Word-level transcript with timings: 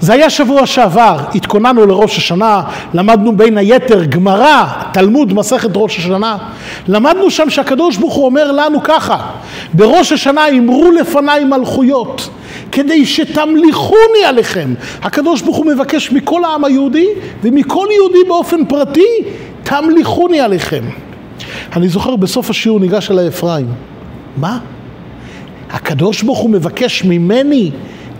זה 0.00 0.12
היה 0.12 0.30
שבוע 0.30 0.66
שעבר, 0.66 1.18
התכוננו 1.34 1.86
לראש 1.86 2.18
השנה, 2.18 2.62
למדנו 2.94 3.36
בין 3.36 3.58
היתר 3.58 4.04
גמרא, 4.04 4.64
תלמוד, 4.92 5.34
מסכת 5.34 5.70
ראש 5.74 5.98
השנה. 5.98 6.36
למדנו 6.88 7.30
שם 7.30 7.50
שהקדוש 7.50 7.96
ברוך 7.96 8.14
הוא 8.14 8.24
אומר 8.24 8.52
לנו 8.52 8.82
ככה, 8.82 9.16
בראש 9.72 10.12
השנה 10.12 10.48
אמרו 10.48 10.90
לפניי 10.90 11.44
מלכויות, 11.44 12.30
כדי 12.72 13.06
שתמליכוני 13.06 14.24
עליכם. 14.26 14.74
הקדוש 15.02 15.42
ברוך 15.42 15.56
הוא 15.56 15.66
מבקש 15.66 16.12
מכל 16.12 16.44
העם 16.44 16.64
היהודי 16.64 17.06
ומכל 17.42 17.86
יהודי 17.96 18.28
באופן 18.28 18.64
פרטי, 18.64 19.08
תמליכוני 19.62 20.40
עליכם. 20.40 20.82
אני 21.76 21.88
זוכר 21.88 22.16
בסוף 22.16 22.50
השיעור 22.50 22.80
ניגש 22.80 23.10
אליי 23.10 23.28
אפרים, 23.28 23.66
מה? 24.36 24.58
הקדוש 25.70 26.22
ברוך 26.22 26.38
הוא 26.38 26.50
מבקש 26.50 27.04
ממני 27.04 27.70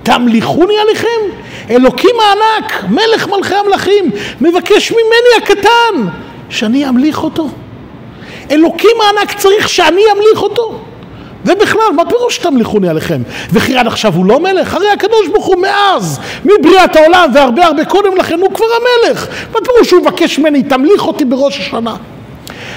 תמליכוני 0.03 0.75
עליכם? 0.79 1.37
אלוקים 1.71 2.15
הענק, 2.21 2.85
מלך 2.91 3.29
מלכי 3.29 3.55
המלכים, 3.55 4.11
מבקש 4.41 4.93
ממני 4.93 5.45
הקטן 5.45 6.09
שאני 6.51 6.89
אמליך 6.89 7.23
אותו. 7.23 7.49
אלוקים 8.51 8.97
הענק 9.01 9.33
צריך 9.39 9.69
שאני 9.69 10.03
אמליך 10.17 10.43
אותו. 10.43 10.81
ובכלל, 11.45 11.93
מה 11.97 12.05
פירוש 12.05 12.39
תמליכוני 12.39 12.89
עליכם? 12.89 13.23
וכי 13.53 13.77
עד 13.77 13.87
עכשיו 13.87 14.15
הוא 14.15 14.27
לא 14.27 14.41
מלך? 14.41 14.75
הרי 14.75 14.91
הקדוש 14.91 15.29
ברוך 15.33 15.47
הוא 15.47 15.57
מאז, 15.57 16.21
מבריאת 16.45 16.97
העולם 16.97 17.31
והרבה 17.35 17.65
הרבה 17.65 17.85
קודם 17.85 18.17
לכן, 18.17 18.41
הוא 18.41 18.55
כבר 18.55 18.67
המלך. 18.77 19.27
מה 19.53 19.61
פירוש 19.65 19.89
שהוא 19.89 20.01
מבקש 20.01 20.39
ממני, 20.39 20.63
תמליך 20.63 21.07
אותי 21.07 21.25
בראש 21.25 21.61
השנה? 21.61 21.95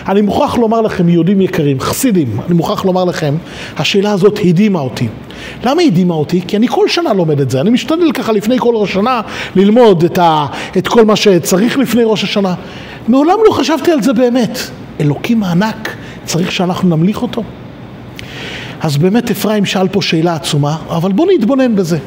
אני 0.07 0.21
מוכרח 0.21 0.57
לומר 0.57 0.81
לכם, 0.81 1.09
יהודים 1.09 1.41
יקרים, 1.41 1.79
חסידים, 1.79 2.39
אני 2.45 2.53
מוכרח 2.53 2.85
לומר 2.85 3.05
לכם, 3.05 3.35
השאלה 3.77 4.11
הזאת 4.11 4.39
הדהימה 4.45 4.79
אותי. 4.79 5.07
למה 5.63 5.81
הדהימה 5.81 6.13
אותי? 6.13 6.41
כי 6.47 6.57
אני 6.57 6.67
כל 6.67 6.89
שנה 6.89 7.13
לומד 7.13 7.41
את 7.41 7.49
זה. 7.49 7.61
אני 7.61 7.69
משתדל 7.69 8.11
ככה 8.11 8.31
לפני 8.31 8.59
כל 8.59 8.75
ראש 8.75 8.89
השנה 8.89 9.21
ללמוד 9.55 10.03
את, 10.03 10.17
ה, 10.17 10.45
את 10.77 10.87
כל 10.87 11.05
מה 11.05 11.15
שצריך 11.15 11.77
לפני 11.77 12.03
ראש 12.05 12.23
השנה. 12.23 12.53
מעולם 13.07 13.37
לא 13.45 13.51
חשבתי 13.51 13.91
על 13.91 14.01
זה 14.01 14.13
באמת. 14.13 14.59
אלוקים 14.99 15.43
הענק, 15.43 15.95
צריך 16.25 16.51
שאנחנו 16.51 16.89
נמליך 16.89 17.21
אותו? 17.21 17.43
אז 18.81 18.97
באמת 18.97 19.31
אפרים 19.31 19.65
שאל 19.65 19.87
פה 19.87 20.01
שאלה 20.01 20.35
עצומה, 20.35 20.77
אבל 20.89 21.11
בואו 21.11 21.27
נתבונן 21.37 21.75
בזה. 21.75 21.97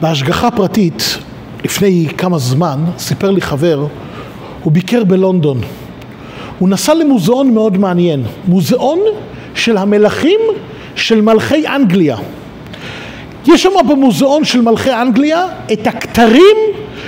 בהשגחה 0.00 0.50
פרטית, 0.50 1.18
לפני 1.64 2.08
כמה 2.18 2.38
זמן, 2.38 2.84
סיפר 2.98 3.30
לי 3.30 3.40
חבר, 3.40 3.86
הוא 4.62 4.72
ביקר 4.72 5.04
בלונדון. 5.04 5.60
הוא 6.62 6.68
נסע 6.68 6.94
למוזיאון 6.94 7.54
מאוד 7.54 7.78
מעניין, 7.78 8.22
מוזיאון 8.48 8.98
של 9.54 9.76
המלכים 9.76 10.40
של 10.94 11.20
מלכי 11.20 11.68
אנגליה. 11.68 12.16
יש 13.46 13.62
שם 13.62 13.70
במוזיאון 13.88 14.44
של 14.44 14.60
מלכי 14.60 14.92
אנגליה 14.92 15.46
את 15.72 15.86
הכתרים 15.86 16.56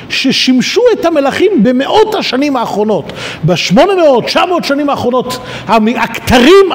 ששימשו 0.09 0.81
את 0.93 1.05
המלכים 1.05 1.63
במאות 1.63 2.15
השנים 2.15 2.57
האחרונות. 2.57 3.13
בשמונה 3.45 3.95
מאות, 3.95 4.25
תשע 4.25 4.45
מאות 4.45 4.65
שנים 4.65 4.91
האחרונות, 4.91 5.39
הכתרים 5.97 6.67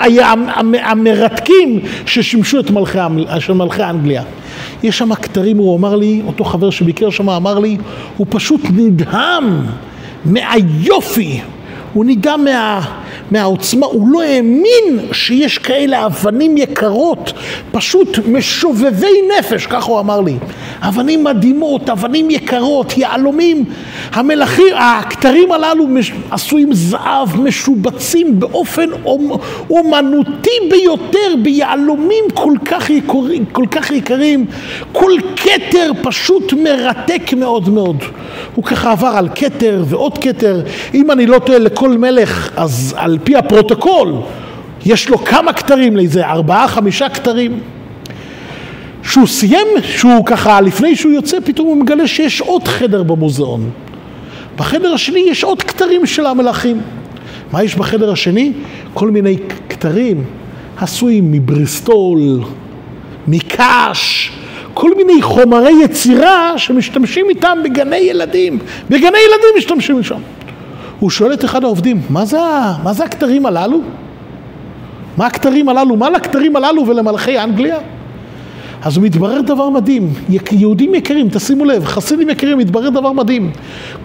המרתקים 0.84 1.80
ששימשו 2.06 2.60
את 2.60 2.72
מלכי, 2.72 3.00
של 3.40 3.54
מלכי 3.54 3.84
אנגליה. 3.84 4.24
יש 4.84 4.98
שם 4.98 5.16
כתרים, 5.16 5.58
הוא 5.58 5.78
אמר 5.78 5.96
לי, 5.96 6.22
אותו 6.28 6.44
חבר 6.44 6.70
שביקר 6.70 7.10
שם 7.10 7.30
אמר 7.30 7.60
לי, 7.60 7.78
הוא 8.18 8.28
פשוט 8.30 8.62
נדהם 8.76 9.66
מהיופי, 10.26 11.42
הוא 11.94 12.06
נדהם 12.06 12.44
מה... 12.44 12.82
מהעוצמה, 13.32 13.86
הוא 13.86 14.08
לא 14.08 14.22
האמין 14.22 15.00
שיש 15.12 15.58
כאלה 15.58 16.06
אבנים 16.06 16.58
יקרות, 16.58 17.34
פשוט 17.72 18.20
משובבי 18.28 19.22
נפש, 19.40 19.66
ככה 19.66 19.92
הוא 19.92 20.00
אמר 20.00 20.22
לי. 20.22 20.36
אבנים 20.82 21.24
מדהימות, 21.24 21.90
אבנים 21.90 22.30
יקרות, 22.30 22.98
יהלומים. 22.98 23.66
המלכים, 24.12 24.74
הכתרים 24.76 25.52
הללו 25.52 25.88
עשויים 26.32 26.74
זהב, 26.74 27.42
משובצים 27.42 28.40
באופן 28.40 28.90
אומנותי 29.70 30.50
ביותר, 30.70 31.36
ביהלומים 31.44 32.24
כל 32.34 32.54
כך, 32.66 32.90
יקרים, 32.90 33.46
כל 33.52 33.66
כך 33.72 33.92
יקרים. 33.92 34.46
כל 34.92 35.12
כתר 35.36 35.92
פשוט 36.02 36.54
מרתק 36.54 37.34
מאוד 37.38 37.70
מאוד. 37.70 38.04
הוא 38.56 38.64
ככה 38.64 38.92
עבר 38.92 39.08
על 39.08 39.30
כתר 39.36 39.84
ועוד 39.88 40.18
כתר. 40.18 40.62
אם 40.94 41.12
אני 41.12 41.26
לא 41.26 41.40
טועה, 41.40 41.60
לכל 41.60 41.90
מלך, 41.90 42.50
אז 42.56 42.96
על 43.00 43.18
פי 43.24 43.36
הפרוטוקול, 43.36 44.14
יש 44.86 45.10
לו 45.10 45.18
כמה 45.18 45.54
כתרים 45.54 45.98
לאיזה 45.98 46.28
ארבעה, 46.28 46.68
חמישה 46.68 47.10
כתרים. 47.10 47.60
שהוא 49.04 49.28
סיים, 49.28 49.68
שהוא 49.84 50.26
ככה, 50.26 50.62
לפני 50.62 50.96
שהוא 50.96 51.12
יוצא, 51.12 51.38
פתאום 51.46 51.68
הוא 51.68 51.78
מגלה 51.78 52.08
שיש 52.08 52.42
עוד 52.42 52.68
חדר 52.68 53.04
במוזיאון. 53.04 53.70
בחדר 54.58 54.94
השני 54.94 55.20
יש 55.20 55.44
עוד 55.44 55.64
כתרים 55.64 56.06
של 56.06 56.26
המלכים. 56.26 56.82
מה 57.52 57.64
יש 57.64 57.76
בחדר 57.76 58.12
השני? 58.12 58.54
כל 58.94 59.12
מיני 59.12 59.38
כתרים 59.70 60.24
עשויים 60.78 61.32
מבריסטול, 61.32 62.20
מקש, 63.28 64.32
כל 64.74 64.92
מיני 64.98 65.22
חומרי 65.22 65.74
יצירה 65.84 66.54
שמשתמשים 66.58 67.26
איתם 67.30 67.58
בגני 67.64 67.98
ילדים. 67.98 68.60
בגני 68.90 69.18
ילדים 69.18 69.58
משתמשים 69.58 70.04
שם. 70.04 70.20
הוא 71.00 71.10
שואל 71.10 71.34
את 71.34 71.46
אחד 71.46 71.64
העובדים, 71.64 72.02
מה 72.10 72.26
זה, 72.26 72.38
מה 72.84 72.94
זה 72.94 73.04
הכתרים 73.04 73.46
הללו? 73.46 73.80
מה 75.18 75.26
הכתרים 75.26 75.70
הללו? 75.70 75.96
מה 75.96 76.10
לכתרים 76.10 76.56
הללו 76.56 76.88
ולמלכי 76.88 77.40
אנגליה? 77.40 77.78
אז 78.82 78.98
הוא 78.98 79.06
מתברר 79.06 79.42
דבר 79.42 79.70
מדהים, 79.70 80.14
יהודים 80.52 80.96
יקרים, 80.96 81.30
תשימו 81.30 81.66
לב, 81.66 81.86
חסידים 81.86 82.30
יקרים, 82.30 82.58
מתברר 82.58 82.90
דבר 82.90 83.12
מדהים. 83.12 83.52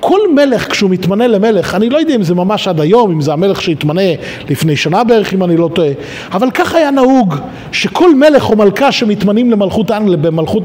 כל 0.00 0.18
מלך 0.34 0.70
כשהוא 0.70 0.90
מתמנה 0.90 1.26
למלך, 1.26 1.74
אני 1.74 1.90
לא 1.90 1.98
יודע 1.98 2.14
אם 2.14 2.22
זה 2.22 2.34
ממש 2.34 2.68
עד 2.68 2.80
היום, 2.80 3.10
אם 3.10 3.20
זה 3.20 3.32
המלך 3.32 3.62
שהתמנה 3.62 4.02
לפני 4.50 4.76
שנה 4.76 5.04
בערך, 5.04 5.34
אם 5.34 5.44
אני 5.44 5.56
לא 5.56 5.70
טועה, 5.74 5.88
אבל 6.32 6.50
כך 6.50 6.74
היה 6.74 6.90
נהוג, 6.90 7.34
שכל 7.72 8.14
מלך 8.14 8.50
או 8.50 8.56
מלכה 8.56 8.92
שמתמנים 8.92 9.50
למלכות 9.50 9.90
אנגליה, 9.90 10.16
במלכות, 10.16 10.62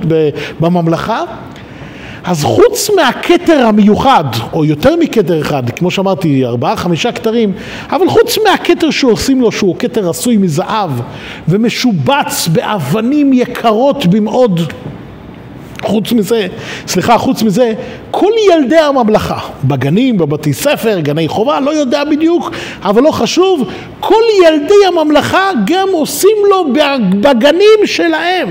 בממלכה, 0.59 1.23
אז 2.24 2.44
חוץ 2.44 2.90
מהכתר 2.96 3.66
המיוחד, 3.66 4.24
או 4.53 4.66
יותר 4.66 4.96
מכתר 4.96 5.41
אחד, 5.41 5.69
כמו 5.69 5.91
שאמרתי, 5.91 6.46
ארבעה, 6.46 6.75
חמישה 6.75 7.12
כתרים, 7.12 7.52
אבל 7.90 8.09
חוץ 8.09 8.38
מהכתר 8.44 8.90
שעושים 8.90 9.41
לו, 9.41 9.52
שהוא 9.52 9.75
כתר 9.80 10.09
עשוי 10.09 10.38
מזהב 10.38 10.91
ומשובץ 11.47 12.47
באבנים 12.47 13.34
יקרות 13.34 14.06
במאוד, 14.06 14.62
חוץ 15.84 16.12
מזה, 16.12 16.47
סליחה, 16.88 17.18
חוץ 17.18 17.44
מזה, 17.44 17.74
כל 18.12 18.31
ילדי 18.51 18.78
הממלכה, 18.78 19.40
בגנים, 19.63 20.18
בבתי 20.18 20.53
ספר, 20.53 21.00
גני 21.00 21.28
חובה, 21.28 21.59
לא 21.59 21.72
יודע 21.72 22.03
בדיוק, 22.03 22.51
אבל 22.84 23.03
לא 23.03 23.12
חשוב, 23.12 23.69
כל 24.00 24.24
ילדי 24.46 24.86
הממלכה 24.88 25.50
גם 25.66 25.88
עושים 25.91 26.38
לו 26.50 26.66
בגנים 27.22 27.80
שלהם. 27.86 28.50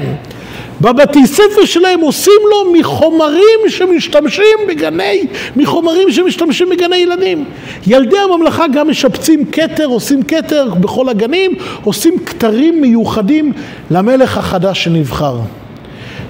בבתי 0.81 1.27
ספר 1.27 1.65
שלהם 1.65 2.01
עושים 2.01 2.41
לו 2.51 2.73
מחומרים 2.73 3.59
שמשתמשים 3.69 4.59
בגני, 4.69 5.27
מחומרים 5.57 6.11
שמשתמשים 6.11 6.69
בגני 6.71 6.97
ילדים. 6.97 7.45
ילדי 7.87 8.19
הממלכה 8.19 8.69
גם 8.69 8.91
משפצים 8.91 9.45
כתר, 9.45 9.87
עושים 9.87 10.23
כתר 10.23 10.69
בכל 10.81 11.09
הגנים, 11.09 11.55
עושים 11.85 12.19
כתרים 12.19 12.81
מיוחדים 12.81 13.53
למלך 13.91 14.39
החדש 14.39 14.85
שנבחר. 14.85 15.39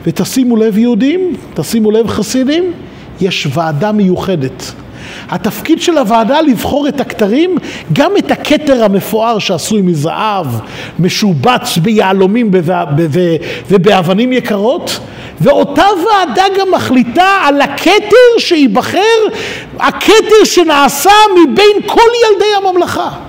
ותשימו 0.07 0.57
לב 0.57 0.79
יהודים, 0.79 1.37
תשימו 1.55 1.91
לב 1.91 2.09
חסידים, 2.09 2.73
יש 3.21 3.49
ועדה 3.55 3.93
מיוחדת. 3.93 4.73
התפקיד 5.29 5.83
של 5.83 5.99
הוועדה 5.99 6.41
לבחור 6.41 6.89
את 6.89 7.01
הכתרים, 7.01 7.57
גם 7.93 8.17
את 8.19 8.31
הכתר 8.31 8.85
המפואר 8.85 9.39
שעשוי 9.39 9.83
מזהב, 9.83 10.47
משובץ 10.99 11.79
ביהלומים 11.83 12.51
ובאבנים 13.71 14.33
יקרות, 14.33 15.01
ואותה 15.41 15.85
ועדה 15.97 16.45
גם 16.59 16.71
מחליטה 16.75 17.29
על 17.45 17.61
הכתר 17.61 18.39
שייבחר, 18.39 18.99
הכתר 19.79 20.45
שנעשה 20.45 21.11
מבין 21.35 21.83
כל 21.87 22.01
ילדי 22.25 22.69
הממלכה. 22.69 23.28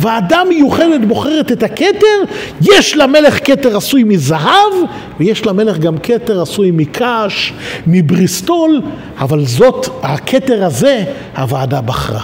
ועדה 0.00 0.42
מיוחדת 0.48 1.00
בוחרת 1.08 1.52
את 1.52 1.62
הכתר, 1.62 2.18
יש 2.60 2.96
למלך 2.96 3.46
כתר 3.46 3.76
עשוי 3.76 4.04
מזהב, 4.04 4.72
ויש 5.20 5.46
למלך 5.46 5.78
גם 5.78 5.98
כתר 5.98 6.42
עשוי 6.42 6.70
מקש, 6.70 7.52
מבריסטול, 7.86 8.80
אבל 9.18 9.44
זאת, 9.44 9.86
הכתר 10.02 10.64
הזה, 10.64 11.04
הוועדה 11.36 11.80
בחרה. 11.80 12.22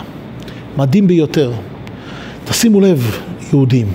מדהים 0.77 1.07
ביותר. 1.07 1.53
תשימו 2.45 2.81
לב, 2.81 3.21
יהודים, 3.53 3.87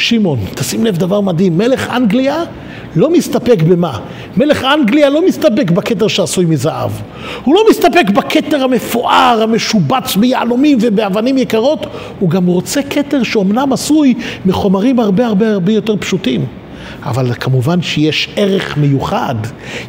שמעון, 0.00 0.38
תשים 0.54 0.84
לב 0.84 0.96
דבר 0.96 1.20
מדהים, 1.20 1.58
מלך 1.58 1.90
אנגליה 1.96 2.42
לא 2.96 3.10
מסתפק 3.10 3.62
במה? 3.62 3.98
מלך 4.36 4.64
אנגליה 4.64 5.10
לא 5.10 5.26
מסתפק 5.26 5.70
בכתר 5.70 6.08
שעשוי 6.08 6.44
מזהב. 6.44 6.90
הוא 7.44 7.54
לא 7.54 7.60
מסתפק 7.70 8.10
בכתר 8.14 8.64
המפואר, 8.64 9.40
המשובץ 9.42 10.16
ביהלומים 10.16 10.78
ובאבנים 10.80 11.38
יקרות, 11.38 11.86
הוא 12.18 12.30
גם 12.30 12.46
רוצה 12.46 12.80
כתר 12.82 13.22
שאומנם 13.22 13.72
עשוי 13.72 14.14
מחומרים 14.46 15.00
הרבה 15.00 15.26
הרבה 15.26 15.52
הרבה 15.52 15.72
יותר 15.72 15.96
פשוטים. 15.96 16.44
אבל 17.02 17.32
כמובן 17.34 17.82
שיש 17.82 18.28
ערך 18.36 18.76
מיוחד, 18.76 19.34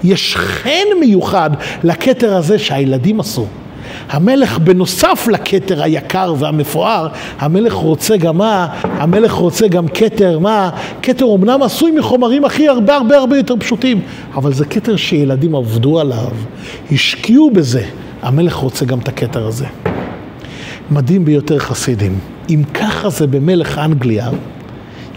יש 0.03 0.35
חן 0.35 0.99
מיוחד 0.99 1.49
לכתר 1.83 2.35
הזה 2.35 2.59
שהילדים 2.59 3.19
עשו. 3.19 3.45
המלך 4.09 4.59
בנוסף 4.59 5.27
לכתר 5.31 5.83
היקר 5.83 6.33
והמפואר, 6.39 7.07
המלך 7.39 7.73
רוצה 7.73 8.17
גם 8.17 8.37
מה? 8.37 8.67
המלך 8.83 9.31
רוצה 9.31 9.67
גם 9.67 9.87
כתר 9.87 10.39
מה? 10.39 10.69
כתר 11.01 11.25
אמנם 11.35 11.63
עשוי 11.63 11.91
מחומרים 11.91 12.45
הכי 12.45 12.67
הרבה 12.67 12.95
הרבה 12.95 13.17
הרבה 13.17 13.37
יותר 13.37 13.55
פשוטים, 13.59 14.01
אבל 14.35 14.53
זה 14.53 14.65
כתר 14.65 14.95
שילדים 14.95 15.55
עבדו 15.55 15.99
עליו, 15.99 16.31
השקיעו 16.91 17.51
בזה. 17.51 17.83
המלך 18.21 18.55
רוצה 18.55 18.85
גם 18.85 18.99
את 18.99 19.07
הכתר 19.07 19.47
הזה. 19.47 19.65
מדהים 20.91 21.25
ביותר 21.25 21.59
חסידים. 21.59 22.19
אם 22.49 22.63
ככה 22.73 23.09
זה 23.09 23.27
במלך 23.27 23.77
אנגליה, 23.77 24.29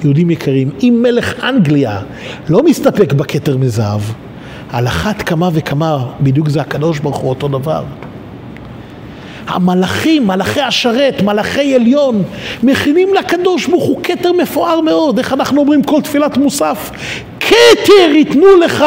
יהודים 0.05 0.31
יקרים, 0.31 0.71
אם 0.83 0.99
מלך 1.03 1.45
אנגליה 1.45 2.01
לא 2.49 2.63
מסתפק 2.63 3.13
בכתר 3.13 3.57
מזהב, 3.57 4.01
על 4.71 4.87
אחת 4.87 5.23
כמה 5.23 5.49
וכמה, 5.53 6.07
בדיוק 6.21 6.49
זה 6.49 6.61
הקדוש 6.61 6.99
ברוך 6.99 7.17
הוא 7.17 7.31
אותו 7.31 7.49
דבר. 7.49 7.85
המלאכים, 9.47 10.27
מלאכי 10.27 10.61
השרת, 10.61 11.23
מלאכי 11.23 11.75
עליון, 11.75 12.23
מכינים 12.63 13.15
לקדוש 13.15 13.67
ברוך 13.67 13.85
הוא 13.85 14.01
כתר 14.03 14.33
מפואר 14.33 14.81
מאוד. 14.81 15.19
איך 15.19 15.33
אנחנו 15.33 15.61
אומרים 15.61 15.83
כל 15.83 16.01
תפילת 16.01 16.37
מוסף? 16.37 16.91
כתר 17.41 18.11
ייתנו 18.15 18.57
לך 18.57 18.85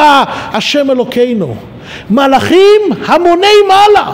השם 0.53 0.91
אלוקינו. 0.91 1.55
מלאכים 2.09 2.81
המוני 3.05 3.47
מעלה. 3.67 4.11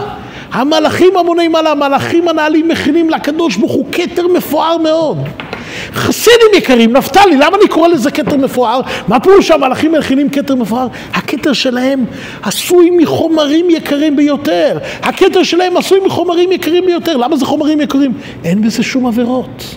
המלאכים 0.52 1.18
המוני 1.18 1.48
מעלה, 1.48 1.72
המלאכים 1.72 2.28
הנעלים 2.28 2.68
מכינים 2.68 3.10
לקדוש 3.10 3.56
ברוך 3.56 3.72
הוא 3.72 3.86
כתר 3.92 4.28
מפואר 4.28 4.78
מאוד. 4.78 5.18
חסידים 5.94 6.48
יקרים, 6.58 6.94
נפתלי, 6.98 7.36
למה 7.36 7.58
אני 7.62 7.68
קורא 7.68 7.88
לזה 7.88 8.12
כתר 8.12 8.38
מפואר? 8.38 8.82
מה 9.08 9.20
פירוש 9.20 9.48
שהמלאכים 9.48 9.92
מכינים 9.92 10.30
כתר 10.30 10.56
מפואר? 10.56 10.88
הכתר 11.14 11.54
שלהם 11.54 12.06
עשוי 12.44 12.90
מחומרים 12.90 13.70
יקרים 13.70 14.16
ביותר. 14.16 14.78
הכתר 15.02 15.44
שלהם 15.44 15.78
עשוי 15.78 16.00
מחומרים 16.06 16.52
יקרים 16.52 16.86
ביותר. 16.86 17.18
למה 17.18 17.38
זה 17.38 17.46
חומרים 17.46 17.82
יקרים? 17.82 18.14
אין 18.44 18.62
בזה 18.62 18.84
שום 18.84 19.06
עבירות. 19.06 19.76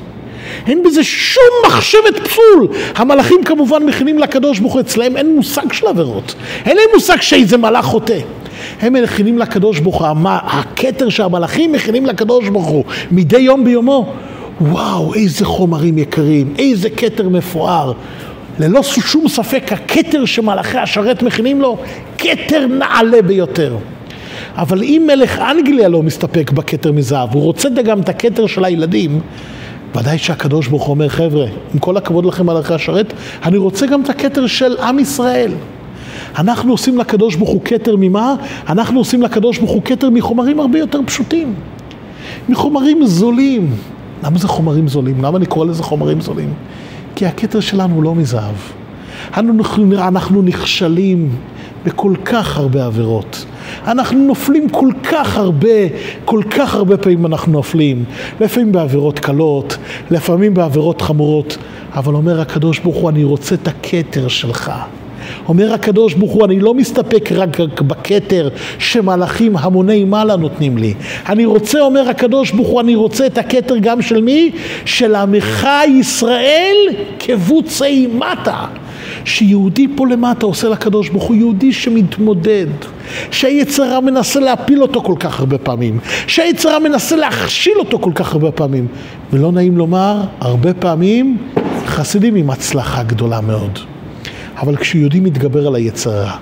אין 0.66 0.82
בזה 0.82 1.04
שום 1.04 1.43
מחשבת 1.66 2.19
פסול. 2.28 2.69
המלאכים 2.96 3.44
כמובן 3.44 3.82
מכינים 3.82 4.19
לקדוש 4.19 4.58
ברוך 4.58 4.72
הוא, 4.72 4.81
אצלהם 4.81 5.16
אין 5.16 5.37
מושג 5.37 5.72
של 5.72 5.87
עבירות. 5.87 6.34
אין 6.64 6.76
להם 6.76 6.87
מושג 6.94 7.20
שאיזה 7.20 7.56
מלאך 7.56 7.84
חוטא. 7.84 8.19
הם 8.81 8.92
מכינים 8.92 9.38
לקדוש 9.38 9.78
ברוך 9.78 10.02
הוא, 10.02 10.28
הכתר 10.31 11.08
שהמלאכים 11.08 11.72
מכינים 11.72 12.06
לקדוש 12.06 12.49
ברוך 12.49 12.66
הוא 12.66 12.84
מדי 13.10 13.38
יום 13.38 13.64
ביומו. 13.64 14.12
וואו, 14.60 15.14
איזה 15.14 15.44
חומרים 15.44 15.98
יקרים, 15.98 16.54
איזה 16.58 16.90
כתר 16.90 17.28
מפואר. 17.28 17.92
ללא 18.58 18.82
שום 18.82 19.28
ספק, 19.28 19.72
הכתר 19.72 20.24
שמלאכי 20.24 20.78
השרת 20.78 21.22
מכינים 21.22 21.60
לו, 21.60 21.78
כתר 22.18 22.66
נעלה 22.66 23.22
ביותר. 23.22 23.76
אבל 24.56 24.82
אם 24.82 25.02
מלך 25.06 25.38
אנגליה 25.38 25.88
לא 25.88 26.02
מסתפק 26.02 26.50
בכתר 26.50 26.92
מזהב, 26.92 27.34
הוא 27.34 27.42
רוצה 27.42 27.68
גם 27.68 28.00
את 28.00 28.08
הכתר 28.08 28.46
של 28.46 28.64
הילדים, 28.64 29.20
ודאי 29.94 30.18
שהקדוש 30.18 30.66
ברוך 30.66 30.82
הוא 30.82 30.94
אומר, 30.94 31.08
חבר'ה, 31.08 31.46
עם 31.74 31.78
כל 31.78 31.96
הכבוד 31.96 32.26
לכם 32.26 32.46
מלאכי 32.46 32.74
השרת, 32.74 33.12
אני 33.44 33.56
רוצה 33.56 33.86
גם 33.86 34.02
את 34.02 34.10
הכתר 34.10 34.46
של 34.46 34.76
עם 34.78 34.98
ישראל. 34.98 35.52
אנחנו 36.38 36.72
עושים 36.72 36.98
לקדוש 36.98 37.34
ברוך 37.34 37.50
הוא 37.50 37.60
כתר 37.64 37.96
ממה? 37.98 38.34
אנחנו 38.68 38.98
עושים 38.98 39.22
לקדוש 39.22 39.58
ברוך 39.58 39.70
הוא 39.70 39.82
כתר 39.84 40.10
מחומרים 40.10 40.60
הרבה 40.60 40.78
יותר 40.78 41.00
פשוטים. 41.06 41.54
מחומרים 42.48 43.06
זולים. 43.06 43.70
למה 44.24 44.38
זה 44.38 44.48
חומרים 44.48 44.88
זולים? 44.88 45.24
למה 45.24 45.38
אני 45.38 45.46
קורא 45.46 45.66
לזה 45.66 45.82
חומרים 45.82 46.20
זולים? 46.20 46.54
כי 47.14 47.26
הכתר 47.26 47.60
שלנו 47.60 48.02
לא 48.02 48.14
מזהב. 48.14 48.54
אנחנו, 49.36 49.92
אנחנו 49.98 50.42
נכשלים 50.42 51.30
בכל 51.84 52.14
כך 52.24 52.56
הרבה 52.56 52.86
עבירות. 52.86 53.44
אנחנו 53.86 54.18
נופלים 54.18 54.68
כל 54.68 54.88
כך 55.02 55.36
הרבה, 55.36 55.68
כל 56.24 56.42
כך 56.50 56.74
הרבה 56.74 56.96
פעמים 56.96 57.26
אנחנו 57.26 57.52
נופלים. 57.52 58.04
לפעמים 58.40 58.72
בעבירות 58.72 59.18
קלות, 59.18 59.76
לפעמים 60.10 60.54
בעבירות 60.54 61.02
חמורות. 61.02 61.56
אבל 61.94 62.14
אומר 62.14 62.40
הקדוש 62.40 62.78
ברוך 62.78 62.96
הוא, 62.96 63.10
אני 63.10 63.24
רוצה 63.24 63.54
את 63.54 63.68
הכתר 63.68 64.28
שלך. 64.28 64.72
אומר 65.48 65.72
הקדוש 65.72 66.14
ברוך 66.14 66.32
הוא, 66.32 66.44
אני 66.44 66.60
לא 66.60 66.75
מסתפק 66.75 67.32
רק 67.32 67.60
בכתר 67.60 68.48
שמלאכים 68.78 69.56
המוני 69.56 70.04
מעלה 70.04 70.37
נותנים 70.37 70.78
לי. 70.78 70.94
אני 71.28 71.44
רוצה, 71.44 71.81
אומר 71.81 72.08
הקדוש 72.08 72.50
ברוך 72.50 72.69
הוא, 72.69 72.81
אני 72.81 72.94
רוצה 72.94 73.26
את 73.26 73.38
הכתר 73.38 73.76
גם 73.81 74.02
של 74.02 74.20
מי? 74.20 74.50
של 74.84 75.14
עמך 75.14 75.69
ישראל 75.88 76.76
כבוצי 77.19 78.06
מטה. 78.06 78.64
שיהודי 79.25 79.87
פה 79.94 80.06
למטה 80.06 80.46
עושה 80.46 80.69
לקדוש 80.69 81.08
ברוך 81.08 81.25
הוא 81.25 81.37
יהודי 81.37 81.72
שמתמודד, 81.72 82.66
שהיצרה 83.31 84.00
מנסה 84.00 84.40
להפיל 84.40 84.82
אותו 84.82 85.02
כל 85.02 85.14
כך 85.20 85.40
הרבה 85.40 85.58
פעמים, 85.58 85.99
שהיצרה 86.26 86.78
מנסה 86.78 87.16
להכשיל 87.16 87.78
אותו 87.78 87.99
כל 87.99 88.12
כך 88.14 88.32
הרבה 88.32 88.50
פעמים, 88.50 88.87
ולא 89.32 89.52
נעים 89.52 89.76
לומר, 89.76 90.20
הרבה 90.40 90.75
פעמים 90.75 91.38
חסידים 91.87 92.34
עם 92.34 92.50
הצלחה 92.50 93.02
גדולה 93.02 93.40
מאוד. 93.40 93.78
אבל 94.58 94.76
כשיהודי 94.76 95.20
מתגבר 95.20 95.66
על 95.66 95.74
היצרה, 95.74 96.36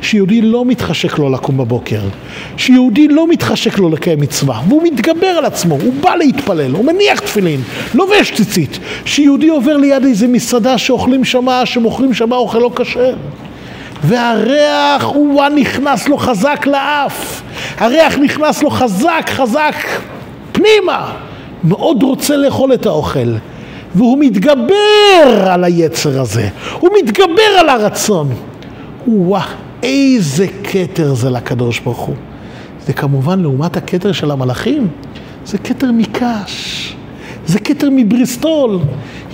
שיהודי 0.00 0.40
לא 0.40 0.64
מתחשק 0.64 1.18
לו 1.18 1.30
לקום 1.30 1.56
בבוקר, 1.56 2.00
שיהודי 2.56 3.08
לא 3.08 3.28
מתחשק 3.28 3.78
לו 3.78 3.90
לקיים 3.90 4.20
מצווה, 4.20 4.60
והוא 4.68 4.82
מתגבר 4.82 5.26
על 5.26 5.44
עצמו, 5.44 5.74
הוא 5.74 5.92
בא 6.00 6.14
להתפלל, 6.14 6.70
הוא 6.70 6.84
מניח 6.84 7.20
תפילין, 7.20 7.60
לובש 7.94 8.32
ציצית, 8.34 8.78
שיהודי 9.04 9.48
עובר 9.48 9.76
ליד 9.76 10.04
איזה 10.04 10.28
מסעדה 10.28 10.78
שאוכלים 10.78 11.24
שמה, 11.24 11.66
שמוכרים 11.66 12.14
שמה 12.14 12.36
אוכל 12.36 12.58
לא 12.58 12.70
כשר. 12.76 13.14
והריח 14.02 15.04
הוא 15.04 15.42
נכנס 15.48 16.08
לו 16.08 16.16
חזק 16.16 16.66
לאף, 16.66 17.42
הריח 17.78 18.18
נכנס 18.18 18.62
לו 18.62 18.70
חזק 18.70 19.30
חזק 19.30 19.74
פנימה, 20.52 21.12
מאוד 21.64 22.02
רוצה 22.02 22.36
לאכול 22.36 22.74
את 22.74 22.86
האוכל. 22.86 23.34
והוא 23.94 24.18
מתגבר 24.20 25.48
על 25.50 25.64
היצר 25.64 26.20
הזה, 26.20 26.48
הוא 26.80 26.90
מתגבר 27.02 27.58
על 27.58 27.68
הרצון. 27.68 28.28
וואה, 29.06 29.44
איזה 29.82 30.46
כתר 30.64 31.14
זה 31.14 31.30
לקדוש 31.30 31.80
ברוך 31.80 31.98
הוא. 31.98 32.16
זה 32.86 32.92
כמובן 32.92 33.40
לעומת 33.40 33.76
הכתר 33.76 34.12
של 34.12 34.30
המלאכים, 34.30 34.88
זה 35.44 35.58
כתר 35.58 35.92
מקש, 35.92 36.94
זה 37.46 37.58
כתר 37.58 37.88
מבריסטול. 37.92 38.78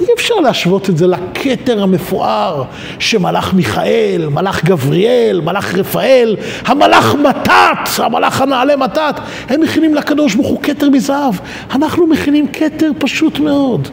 אי 0.01 0.07
אפשר 0.17 0.35
להשוות 0.35 0.91
את 0.91 0.97
זה 0.97 1.07
לכתר 1.07 1.83
המפואר 1.83 2.65
שמלאך 2.99 3.55
מיכאל, 3.55 4.29
מלאך 4.33 4.65
גבריאל, 4.65 5.41
מלאך 5.41 5.75
רפאל, 5.75 6.37
המלאך 6.67 7.15
מתת, 7.15 7.89
המלאך 7.99 8.41
הנעלה 8.41 8.77
מתת, 8.77 9.21
הם 9.49 9.61
מכינים 9.61 9.95
לקדוש 9.95 10.35
ברוך 10.35 10.49
הוא 10.49 10.63
כתר 10.63 10.91
מזהב, 10.91 11.35
אנחנו 11.75 12.07
מכינים 12.07 12.47
כתר 12.53 12.91
פשוט 12.99 13.39
מאוד. 13.39 13.89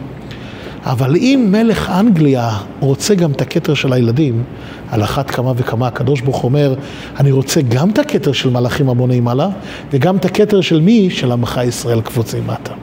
אבל 0.88 1.16
אם 1.16 1.48
מלך 1.52 1.90
אנגליה 1.90 2.58
רוצה 2.80 3.16
גם 3.16 3.32
את 3.32 3.42
הכתר 3.42 3.74
של 3.74 3.94
הילדים, 3.94 4.44
על 4.90 5.04
אחת 5.04 5.32
כמה 5.32 5.54
וכמה 5.56 5.88
הקדוש 5.88 6.22
ברוך 6.22 6.44
אומר, 6.44 6.76
אני 7.20 7.32
רוצה 7.32 7.62
גם 7.62 7.90
את 7.90 8.00
הכתר 8.00 8.32
של 8.32 8.50
מלאכים 8.50 8.90
המוני 8.90 9.20
מעלה, 9.20 9.50
וגם 9.92 10.18
את 10.18 10.26
הכתר 10.26 10.62
של 10.62 10.82
מי? 10.82 11.10
של 11.10 11.32
עמך 11.32 11.62
ישראל 11.68 12.02
קבוצי 12.02 12.38
מטה. 12.40 12.74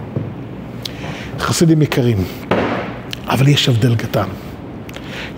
חסידים 1.38 1.82
יקרים, 1.82 2.25
אבל 3.28 3.49
יש 3.49 3.68
הבדל 3.68 3.94
קטן. 3.94 4.28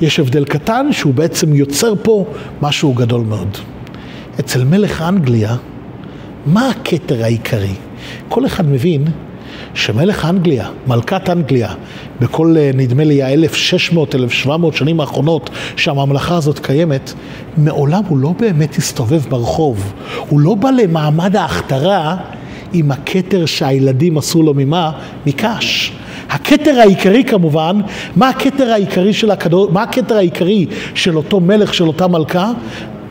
יש 0.01 0.21
הבדל 0.21 0.45
קטן 0.45 0.93
שהוא 0.93 1.15
בעצם 1.15 1.55
יוצר 1.55 1.95
פה 2.03 2.27
משהו 2.63 2.93
גדול 2.95 3.21
מאוד. 3.21 3.59
אצל 4.41 4.65
מלך 4.65 5.03
אנגליה, 5.03 5.57
מה 6.47 6.71
הכתר 6.71 7.25
העיקרי? 7.25 7.75
כל 8.29 8.47
אחד 8.47 8.67
מבין 8.67 9.05
שמלך 9.77 10.25
אנגליה, 10.25 10.69
מלכת 10.87 11.31
אנגליה, 11.31 11.69
בכל 12.21 12.55
אה, 12.59 12.71
נדמה 12.75 13.05
לי 13.05 13.23
ה-1600-1700 13.23 14.51
שנים 14.73 15.01
האחרונות 15.01 15.51
שהממלכה 15.77 16.37
הזאת 16.37 16.59
קיימת, 16.59 17.13
מעולם 17.57 18.03
הוא 18.09 18.19
לא 18.19 18.35
באמת 18.39 18.77
הסתובב 18.77 19.23
ברחוב. 19.29 19.93
הוא 20.29 20.41
לא 20.41 20.55
בא 20.55 20.71
למעמד 20.71 21.37
ההכתרה 21.37 22.17
עם 22.73 22.91
הכתר 22.91 23.47
שהילדים 23.47 24.19
עשו 24.19 24.43
לו 24.43 24.55
ממה? 24.55 24.93
מקש. 25.27 25.93
הכתר 26.31 26.81
העיקרי 26.81 27.25
כמובן, 27.25 27.81
מה 28.17 28.29
הכתר 28.29 28.71
העיקרי 28.73 29.13
של 29.13 29.31
הכדור, 29.31 29.73
מה 29.73 29.83
הכתר 29.83 30.17
העיקרי 30.17 30.67
של 30.95 31.17
אותו 31.17 31.41
מלך, 31.41 31.75
של 31.75 31.87
אותה 31.87 32.07
מלכה? 32.07 32.53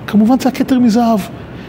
כמובן 0.07 0.39
זה 0.39 0.49
הכתר 0.49 0.79
מזהב. 0.79 1.19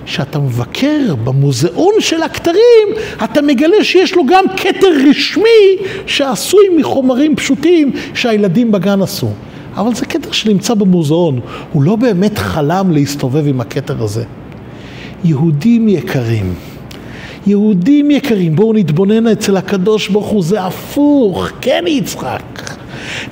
כשאתה 0.07 0.39
מבקר 0.39 1.15
במוזיאון 1.25 1.93
של 2.01 2.23
הכתרים, 2.23 2.89
אתה 3.25 3.43
מגלה 3.43 3.85
שיש 3.85 4.15
לו 4.15 4.27
גם 4.27 4.45
כתר 4.57 4.93
רשמי 5.11 5.77
שעשוי 6.07 6.65
מחומרים 6.79 7.37
פשוטים 7.37 7.93
שהילדים 8.15 8.73
בגן 8.73 9.03
עשו. 9.03 9.29
אבל 9.77 9.95
זה 9.95 10.07
כתר 10.07 10.33
שנמצא 10.33 10.75
במוזיאון, 10.75 11.41
הוא 11.73 11.83
לא 11.83 11.97
באמת 11.97 12.39
חלם 12.39 12.91
להסתובב 12.91 13.47
עם 13.47 13.61
הכתר 13.61 14.03
הזה. 14.03 14.25
יהודים 15.25 15.89
יקרים, 15.89 16.55
יהודים 17.47 18.11
יקרים, 18.11 18.57
בואו 18.57 18.73
נתבונן 18.73 19.27
אצל 19.27 19.57
הקדוש 19.57 20.09
ברוך 20.09 20.27
הוא, 20.27 20.43
זה 20.43 20.63
הפוך, 20.63 21.49
כן 21.61 21.85
יצחק. 21.87 22.77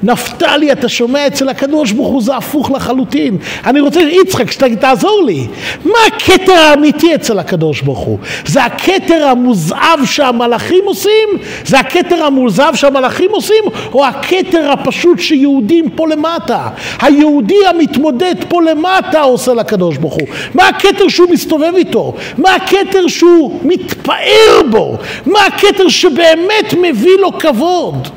נפתלי, 0.03 0.73
אתה 0.73 0.89
שומע 0.89 1.27
אצל 1.27 1.49
הקדוש 1.49 1.93
ברוך 1.93 2.09
הוא 2.09 2.23
זה 2.23 2.37
הפוך 2.37 2.71
לחלוטין. 2.71 3.37
אני 3.67 3.81
רוצה, 3.81 4.01
יצחק, 4.01 4.51
שתעזור 4.51 5.23
לי. 5.27 5.47
מה 5.85 5.99
הכתר 6.07 6.53
האמיתי 6.53 7.15
אצל 7.15 7.39
הקדוש 7.39 7.81
ברוך 7.81 7.99
הוא? 7.99 8.19
זה 8.47 8.65
הכתר 8.65 9.27
המוזהב 9.27 10.05
שהמלאכים 10.05 10.85
עושים? 10.85 11.29
זה 11.65 11.79
הכתר 11.81 12.25
המוזהב 12.25 12.75
שהמלאכים 12.75 13.31
עושים? 13.31 13.65
או 13.93 14.05
הכתר 14.05 14.71
הפשוט 14.73 15.19
שיהודים 15.19 15.91
פה 15.91 16.09
למטה? 16.09 16.69
היהודי 17.01 17.67
המתמודד 17.69 18.35
פה 18.49 18.63
למטה 18.63 19.21
עושה 19.21 19.55
לקדוש 19.55 19.97
ברוך 19.97 20.15
הוא. 20.15 20.29
מה 20.55 20.69
הכתר 20.69 21.09
שהוא 21.09 21.31
מסתובב 21.31 21.73
איתו? 21.77 22.15
מה 22.39 22.55
הכתר 22.55 23.07
שהוא 23.09 23.61
מתפאר 23.63 24.63
בו? 24.71 24.97
מה 25.27 25.39
הכתר 25.47 25.89
שבאמת 25.89 26.75
מביא 26.83 27.19
לו 27.19 27.39
כבוד? 27.39 28.09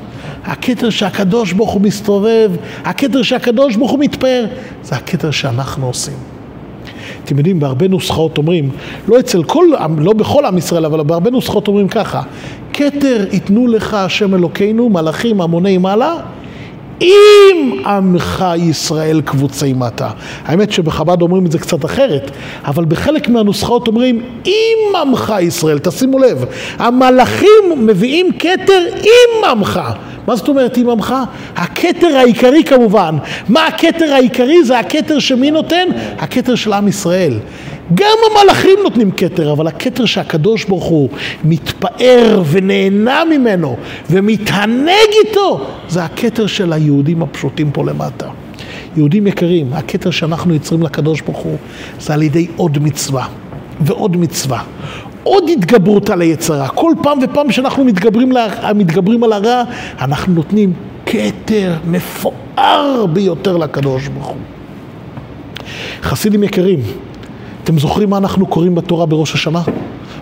הכתר 0.48 0.90
שהקדוש 0.90 1.54
ברוך 1.54 1.72
הוא 1.72 1.82
מסתובב, 1.82 2.52
הכתר 2.84 3.22
שהקדוש 3.22 3.76
ברוך 3.76 3.92
הוא 3.92 4.00
מתפאר, 4.00 4.46
זה 4.84 4.96
הכתר 4.96 5.32
שאנחנו 5.32 5.88
עושים. 5.88 6.18
אתם 7.24 7.38
יודעים, 7.38 7.60
בהרבה 7.60 7.88
נוסחאות 7.88 8.38
אומרים, 8.38 8.70
לא 9.08 9.20
אצל 9.20 9.44
כל, 9.44 9.66
לא 9.98 10.14
בכל 10.14 10.46
עם 10.46 10.58
ישראל, 10.58 10.86
אבל 10.86 11.04
בהרבה 11.04 11.30
נוסחאות 11.30 11.68
אומרים 11.68 11.88
ככה, 11.88 12.22
כתר 12.74 13.26
ייתנו 13.32 13.68
לך 13.68 13.94
השם 13.94 14.36
אלוקינו, 14.36 14.90
מלאכים 14.90 15.42
המוני 15.42 15.78
מעלה, 15.78 16.16
אם 17.02 17.82
עמך 17.86 18.46
ישראל 18.58 19.22
קבוצי 19.22 19.74
מטה. 19.74 20.10
האמת 20.46 20.72
שבחב"ד 20.72 21.22
אומרים 21.22 21.46
את 21.46 21.52
זה 21.52 21.60
קצת 21.60 21.86
אחרת, 21.86 22.32
אבל 22.66 22.86
בחלק 22.86 23.30
מהנוסחאות 23.30 23.88
אומרים 23.88 24.22
אם 24.46 24.78
עמך 25.02 25.34
ישראל, 25.42 25.80
תשימו 25.80 26.20
לב, 26.20 26.46
המלאכים 26.78 27.50
מביאים 27.78 28.32
כתר 28.40 28.86
עם 29.02 29.50
עמך. 29.50 29.82
מה 30.28 30.36
זאת 30.36 30.48
אומרת 30.48 30.78
עם 30.78 30.90
עמך? 30.90 31.16
הכתר 31.56 32.16
העיקרי 32.16 32.64
כמובן. 32.64 33.18
מה 33.50 33.68
הכתר 33.68 34.14
העיקרי? 34.14 34.64
זה 34.64 34.80
הכתר 34.80 35.20
שמי 35.20 35.52
נותן? 35.52 35.88
הכתר 36.18 36.56
של 36.56 36.74
עם 36.74 36.88
ישראל. 36.88 37.40
גם 37.94 38.18
המלאכים 38.32 38.80
נותנים 38.84 39.12
כתר, 39.12 39.52
אבל 39.52 39.68
הכתר 39.68 40.06
שהקדוש 40.06 40.66
ברוך 40.66 40.84
הוא 40.84 41.10
מתפאר 41.44 42.44
ונהנה 42.52 43.24
ממנו 43.26 43.78
ומתענג 44.10 45.10
איתו, 45.26 45.68
זה 45.90 46.04
הכתר 46.04 46.48
של 46.48 46.74
היהודים 46.74 47.22
הפשוטים 47.22 47.72
פה 47.72 47.84
למטה. 47.84 48.28
יהודים 48.98 49.28
יקרים, 49.28 49.74
הכתר 49.74 50.12
שאנחנו 50.12 50.54
יוצרים 50.54 50.84
לקדוש 50.84 51.22
ברוך 51.22 51.38
הוא 51.38 51.58
זה 52.00 52.14
על 52.14 52.24
ידי 52.24 52.48
עוד 52.56 52.78
מצווה 52.82 53.28
ועוד 53.82 54.18
מצווה. 54.18 54.64
עוד 55.28 55.50
התגברות 55.50 56.10
על 56.10 56.22
היצרה. 56.22 56.68
כל 56.68 56.94
פעם 57.04 57.20
ופעם 57.24 57.52
שאנחנו 57.52 57.84
מתגברים, 57.84 58.32
לה, 58.32 58.74
מתגברים 58.76 59.24
על 59.24 59.34
הרע, 59.34 59.64
אנחנו 60.02 60.34
נותנים 60.34 60.74
כתר 61.06 61.74
מפואר 61.88 63.06
ביותר 63.14 63.58
לקדוש 63.58 64.08
ברוך 64.08 64.28
הוא. 64.28 64.36
חסידים 66.02 66.44
יקרים, 66.44 66.80
אתם 67.64 67.80
זוכרים 67.80 68.10
מה 68.10 68.18
אנחנו 68.18 68.46
קוראים 68.46 68.76
בתורה 68.76 69.06
בראש 69.06 69.34
השנה? 69.34 69.62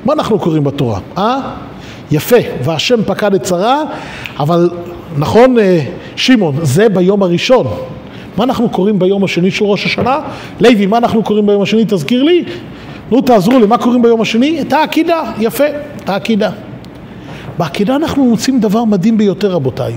מה 0.05 0.13
אנחנו 0.13 0.39
קוראים 0.39 0.63
בתורה? 0.63 0.99
אה? 1.17 1.39
יפה, 2.11 2.35
והשם 2.63 3.03
פקד 3.05 3.33
את 3.33 3.45
שרה, 3.45 3.83
אבל 4.39 4.69
נכון, 5.17 5.59
אה, 5.59 5.79
שמעון, 6.15 6.55
זה 6.61 6.89
ביום 6.89 7.23
הראשון. 7.23 7.67
מה 8.37 8.43
אנחנו 8.43 8.69
קוראים 8.69 8.99
ביום 8.99 9.23
השני 9.23 9.51
של 9.51 9.65
ראש 9.65 9.85
השנה? 9.85 10.19
לוי, 10.59 10.85
מה 10.85 10.97
אנחנו 10.97 11.23
קוראים 11.23 11.45
ביום 11.45 11.61
השני? 11.61 11.83
תזכיר 11.87 12.23
לי. 12.23 12.43
נו, 13.11 13.21
תעזרו 13.21 13.59
לי, 13.59 13.65
מה 13.65 13.77
קוראים 13.77 14.01
ביום 14.01 14.21
השני? 14.21 14.61
את 14.61 14.73
העקידה, 14.73 15.31
יפה, 15.39 15.63
את 16.03 16.09
העקידה. 16.09 16.49
בעקידה 17.57 17.95
אנחנו 17.95 18.25
מוצאים 18.25 18.59
דבר 18.59 18.83
מדהים 18.83 19.17
ביותר, 19.17 19.51
רבותיי. 19.51 19.93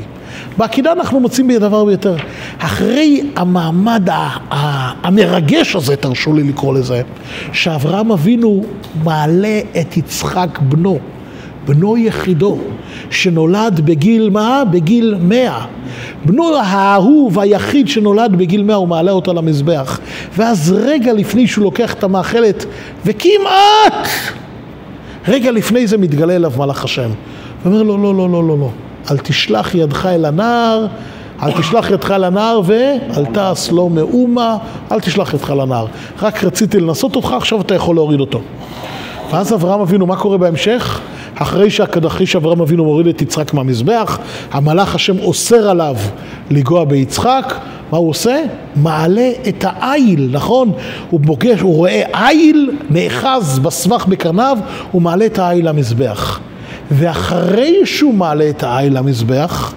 בעקידה 0.59 0.93
אנחנו 0.93 1.21
מוצאים 1.21 1.53
דבר 1.53 1.85
ביותר. 1.85 2.17
אחרי 2.59 3.23
המעמד 3.37 4.09
המרגש 5.03 5.77
הזה, 5.77 5.97
תרשו 5.97 6.33
לי 6.33 6.43
לקרוא 6.43 6.75
לזה, 6.75 7.03
שאברהם 7.53 8.13
אבינו 8.13 8.65
מעלה 9.05 9.61
את 9.81 9.97
יצחק 9.97 10.59
בנו, 10.63 10.99
בנו 11.69 11.97
יחידו, 11.97 12.59
שנולד 13.11 13.81
בגיל 13.85 14.31
מה? 14.31 14.63
בגיל 14.71 15.15
מאה. 15.21 15.65
בנו 16.25 16.57
האהוב 16.57 17.39
היחיד 17.39 17.89
שנולד 17.89 18.33
בגיל 18.37 18.63
מאה, 18.63 18.77
הוא 18.77 18.89
מעלה 18.89 19.13
אותו 19.13 19.35
למזבח. 19.35 20.01
ואז 20.37 20.75
רגע 20.79 21.13
לפני 21.13 21.47
שהוא 21.47 21.65
לוקח 21.65 21.95
את 21.95 22.05
המאכלת, 22.05 22.65
וכמעט, 23.07 24.09
רגע 25.29 25.51
לפני 25.51 25.87
זה 25.87 25.99
מתגלה 25.99 26.37
אליו 26.37 26.53
מלאך 26.59 26.85
השם. 26.85 27.11
ואומר 27.63 27.83
לו, 27.83 27.99
לא, 27.99 28.15
לא, 28.15 28.29
לא, 28.31 28.49
לא, 28.49 28.59
לא. 28.59 28.71
אל 29.11 29.19
תשלח 29.19 29.75
ידך 29.75 30.07
אל 30.07 30.25
הנער, 30.25 30.87
אל 31.43 31.53
תשלח 31.53 31.91
ידך 31.91 32.11
לנער 32.11 32.61
ואל 32.65 33.25
תעש 33.25 33.71
לו 33.71 33.89
מאומה, 33.89 34.57
אל 34.93 35.01
תשלח 35.01 35.35
ידך 35.35 35.51
לנער. 35.51 35.87
רק 36.23 36.45
רציתי 36.45 36.81
לנסות 36.81 37.17
אותך, 37.17 37.33
עכשיו 37.33 37.61
אתה 37.61 37.75
יכול 37.75 37.97
להוריד 37.97 38.21
אותו. 38.21 38.41
ואז 39.31 39.55
אברהם 39.55 39.81
אבינו, 39.81 40.07
מה 40.07 40.17
קורה 40.17 40.39
בהמשך? 40.39 41.01
אחרי 41.35 41.71
שהקדחיש 41.71 42.37
אברהם 42.37 42.61
אבינו 42.61 42.85
מוריד 42.85 43.07
את 43.07 43.23
יצחק 43.23 43.55
מהמזבח, 43.55 44.19
המלאך 44.53 44.95
השם 44.95 45.19
אוסר 45.19 45.71
עליו 45.71 45.97
לגוע 46.51 46.85
ביצחק, 46.85 47.55
מה 47.93 47.99
הוא 47.99 48.11
עושה? 48.11 48.43
מעלה 48.77 49.31
את 49.49 49.65
העיל, 49.69 50.29
נכון? 50.33 50.73
הוא 51.11 51.21
פוגש, 51.27 51.61
הוא 51.61 51.77
רואה 51.77 52.29
עיל 52.29 52.71
נאחז 52.91 53.59
בסבך 53.59 54.07
בקרניו, 54.07 54.59
הוא 54.93 55.03
מעלה 55.03 55.27
את 55.27 55.39
העיל 55.39 55.69
למזבח. 55.69 56.41
ואחרי 56.91 57.75
שהוא 57.85 58.15
מעלה 58.15 58.51
את 58.51 58.63
העיל 58.63 58.99
למזבח, 58.99 59.75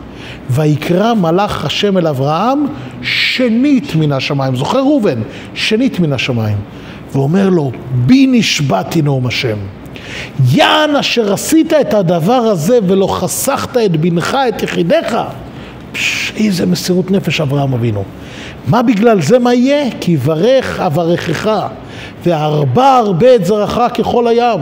ויקרא 0.50 1.14
מלאך 1.14 1.66
השם 1.66 1.98
אל 1.98 2.08
אברהם 2.08 2.66
שנית 3.02 3.96
מן 3.96 4.12
השמיים. 4.12 4.56
זוכר 4.56 4.80
ראובן? 4.80 5.22
שנית 5.54 6.00
מן 6.00 6.14
השמיים. 6.14 6.58
ואומר 7.14 7.50
לו, 7.50 7.72
בי 7.92 8.28
נשבעתי 8.28 9.02
נאום 9.02 9.28
השם. 9.28 9.58
יען 10.52 10.96
אשר 10.96 11.34
עשית 11.34 11.74
את 11.74 11.94
הדבר 11.94 12.34
הזה 12.34 12.80
ולא 12.88 13.08
חסכת 13.08 13.78
את 13.78 13.98
בנך, 13.98 14.38
את 14.50 14.64
יחידיך. 14.64 15.18
פש, 15.92 16.34
איזה 16.38 16.66
מסירות 16.66 17.12
נפש 17.12 17.42
אברהם 17.42 17.74
אבינו. 17.74 18.04
מה 18.68 18.82
בגלל 18.82 19.22
זה 19.22 19.40
מה 19.40 19.54
יהיה? 19.54 19.90
כי 20.00 20.18
ברך 20.18 20.80
אברכך, 20.80 21.68
והרבה 22.26 22.98
הרבה 22.98 23.36
את 23.36 23.46
זרעך 23.46 23.80
ככל 23.98 24.28
הים. 24.28 24.60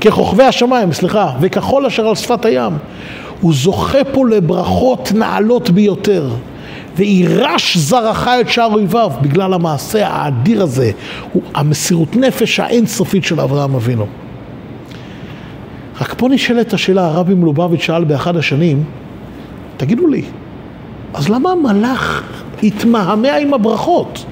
ככוכבי 0.00 0.44
השמיים, 0.44 0.92
סליחה, 0.92 1.30
וכחול 1.40 1.86
אשר 1.86 2.08
על 2.08 2.14
שפת 2.14 2.44
הים. 2.44 2.72
הוא 3.40 3.54
זוכה 3.54 4.04
פה 4.12 4.28
לברכות 4.28 5.12
נעלות 5.14 5.70
ביותר. 5.70 6.28
וירש 6.96 7.76
זרעך 7.76 8.28
את 8.40 8.50
שער 8.50 8.72
אויביו 8.72 9.10
בגלל 9.22 9.54
המעשה 9.54 10.08
האדיר 10.08 10.62
הזה, 10.62 10.90
המסירות 11.54 12.16
נפש 12.16 12.60
האינסופית 12.60 13.24
של 13.24 13.40
אברהם 13.40 13.74
אבינו. 13.74 14.06
רק 16.00 16.14
פה 16.14 16.28
נשאלת 16.28 16.72
השאלה, 16.72 17.06
הרבי 17.06 17.34
מלובביץ' 17.34 17.80
שאל 17.80 18.04
באחד 18.04 18.36
השנים, 18.36 18.84
תגידו 19.76 20.06
לי, 20.06 20.22
אז 21.14 21.28
למה 21.28 21.52
המלאך 21.52 22.22
התמהמה 22.62 23.36
עם 23.36 23.54
הברכות? 23.54 24.24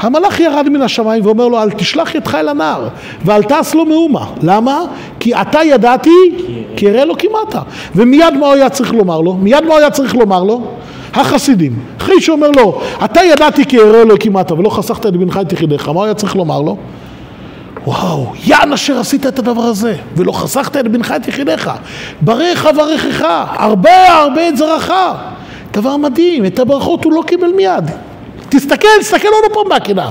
המלאך 0.00 0.40
ירד 0.40 0.68
מן 0.68 0.82
השמיים 0.82 1.26
ואומר 1.26 1.48
לו, 1.48 1.62
אל 1.62 1.70
תשלח 1.70 2.14
ידך 2.14 2.34
אל 2.34 2.48
הנער, 2.48 2.88
ואל 3.24 3.42
תעש 3.42 3.74
לו 3.74 3.84
מאומה. 3.84 4.26
למה? 4.42 4.80
כי 5.20 5.34
אתה 5.34 5.58
ידעתי, 5.64 6.10
כי 6.76 6.88
אראה 6.88 7.04
לו 7.04 7.14
כמעט. 7.18 7.64
ומיד 7.94 8.34
מה 8.34 8.46
הוא 8.46 8.54
היה 8.54 8.70
צריך 8.70 8.94
לומר 8.94 9.20
לו? 9.20 9.34
מיד 9.34 9.64
מה 9.64 9.70
הוא 9.70 9.78
היה 9.78 9.90
צריך 9.90 10.14
לומר 10.14 10.44
לו? 10.44 10.62
החסידים. 11.14 11.72
אחרי 11.98 12.20
שאומר 12.20 12.50
לו, 12.50 12.80
אתה 13.04 13.20
ידעתי 13.24 13.64
כי 13.64 13.78
אראה 13.78 14.04
לו 14.04 14.14
כמעט, 14.20 14.52
ולא 14.52 14.70
חסכת 14.70 15.06
את 15.06 15.16
בנך 15.16 15.40
את 15.40 15.52
יחידיך, 15.52 15.88
מה 15.88 15.94
הוא 15.94 16.04
היה 16.04 16.14
צריך 16.14 16.36
לומר 16.36 16.60
לו? 16.60 16.76
וואו, 17.88 18.32
יען 18.44 18.72
אשר 18.72 18.98
עשית 18.98 19.26
את 19.26 19.38
הדבר 19.38 19.62
הזה, 19.62 19.94
ולא 20.16 20.32
חסכת 20.32 20.76
את 20.76 20.88
בנך 20.88 21.14
את 21.16 21.28
יחידיך. 21.28 21.70
ברך 22.20 22.66
אברכך, 22.66 23.24
הרבה 23.56 24.12
הרבה 24.14 24.48
את 24.48 24.56
זרעך. 24.56 24.92
דבר 25.72 25.96
מדהים, 25.96 26.46
את 26.46 26.58
הברכות 26.58 27.04
הוא 27.04 27.12
לא 27.12 27.22
קיבל 27.26 27.52
מיד. 27.52 27.84
תסתכל, 28.48 28.88
תסתכל 29.00 29.28
עוד 29.28 29.52
פעם 29.52 29.76
בקינה. 29.76 30.08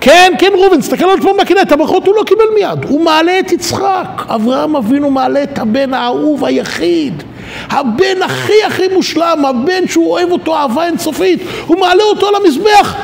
כן, 0.00 0.32
כן 0.38 0.52
ראובן, 0.58 0.80
תסתכל 0.80 1.04
עוד 1.04 1.22
פעם 1.22 1.36
בקינה, 1.40 1.62
את 1.62 1.72
הברכות 1.72 2.06
הוא 2.06 2.14
לא 2.14 2.22
קיבל 2.22 2.44
מיד. 2.54 2.84
הוא 2.84 3.00
מעלה 3.00 3.38
את 3.38 3.52
יצחק. 3.52 4.24
אברהם 4.28 4.76
אבינו 4.76 5.10
מעלה 5.10 5.42
את 5.42 5.58
הבן 5.58 5.94
האהוב 5.94 6.44
היחיד. 6.44 7.22
הבן 7.70 8.22
הכי 8.24 8.64
הכי 8.66 8.88
מושלם, 8.94 9.44
הבן 9.44 9.88
שהוא 9.88 10.10
אוהב 10.10 10.30
אותו 10.30 10.56
אהבה 10.56 10.86
אינסופית. 10.86 11.42
הוא 11.66 11.80
מעלה 11.80 12.02
אותו 12.02 12.28
על 12.28 12.34
המזבח. 12.34 12.94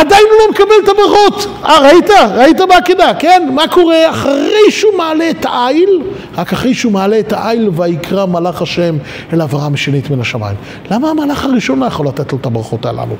עדיין 0.00 0.24
הוא 0.30 0.38
לא 0.38 0.52
מקבל 0.52 0.74
את 0.84 0.88
הברכות. 0.88 1.46
אה, 1.64 1.80
ראית? 1.80 2.10
ראית 2.34 2.56
בעקידה, 2.68 3.14
כן? 3.18 3.48
מה 3.54 3.68
קורה 3.68 4.10
אחרי 4.10 4.70
שהוא 4.70 4.92
מעלה 4.96 5.30
את 5.30 5.44
העיל? 5.44 6.02
רק 6.36 6.52
אחרי 6.52 6.74
שהוא 6.74 6.92
מעלה 6.92 7.18
את 7.18 7.32
העיל 7.32 7.70
ויקרא 7.76 8.26
מלאך 8.26 8.62
השם 8.62 8.96
אל 9.32 9.42
אברהם 9.42 9.76
שנית 9.76 10.10
מן 10.10 10.20
השמיים. 10.20 10.56
למה 10.90 11.10
המלאך 11.10 11.44
הראשון 11.44 11.78
לא 11.78 11.86
יכול 11.86 12.06
לתת 12.06 12.32
לו 12.32 12.38
את 12.38 12.46
הברכות 12.46 12.86
הללו? 12.86 13.14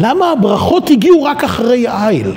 למה 0.00 0.32
הברכות 0.32 0.90
הגיעו 0.90 1.22
רק 1.22 1.44
אחרי 1.44 1.86
העיל? 1.86 2.32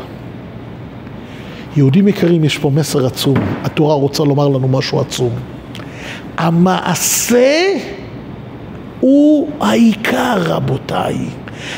יהודים 1.76 2.08
יקרים, 2.08 2.44
יש 2.44 2.58
פה 2.58 2.70
מסר 2.70 3.06
עצום. 3.06 3.38
התורה 3.64 3.96
רוצה 3.96 4.24
לומר 4.24 4.48
לנו 4.48 4.68
משהו 4.68 5.00
עצום. 5.00 5.32
המעשה 6.38 7.68
הוא 9.00 9.50
העיקר, 9.60 10.38
רבותיי. 10.38 11.16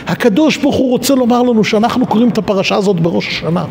הקדוש 0.07 0.57
ברוך 0.57 0.75
הוא 0.75 0.89
רוצה 0.89 1.15
לומר 1.15 1.41
לנו 1.41 1.63
שאנחנו 1.63 2.05
קוראים 2.05 2.29
את 2.29 2.37
הפרשה 2.37 2.75
הזאת 2.75 2.99
בראש 2.99 3.27
השנה. 3.27 3.65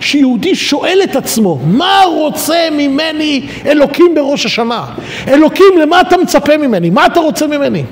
שיהודי 0.00 0.54
שואל 0.54 0.98
את 1.04 1.16
עצמו, 1.16 1.58
מה 1.66 2.00
רוצה 2.06 2.68
ממני 2.72 3.46
אלוקים 3.66 4.14
בראש 4.14 4.46
השנה? 4.46 4.84
אלוקים, 5.28 5.78
למה 5.80 6.00
אתה 6.00 6.16
מצפה 6.16 6.56
ממני? 6.56 6.90
מה 6.90 7.06
אתה 7.06 7.20
רוצה 7.20 7.46
ממני? 7.46 7.84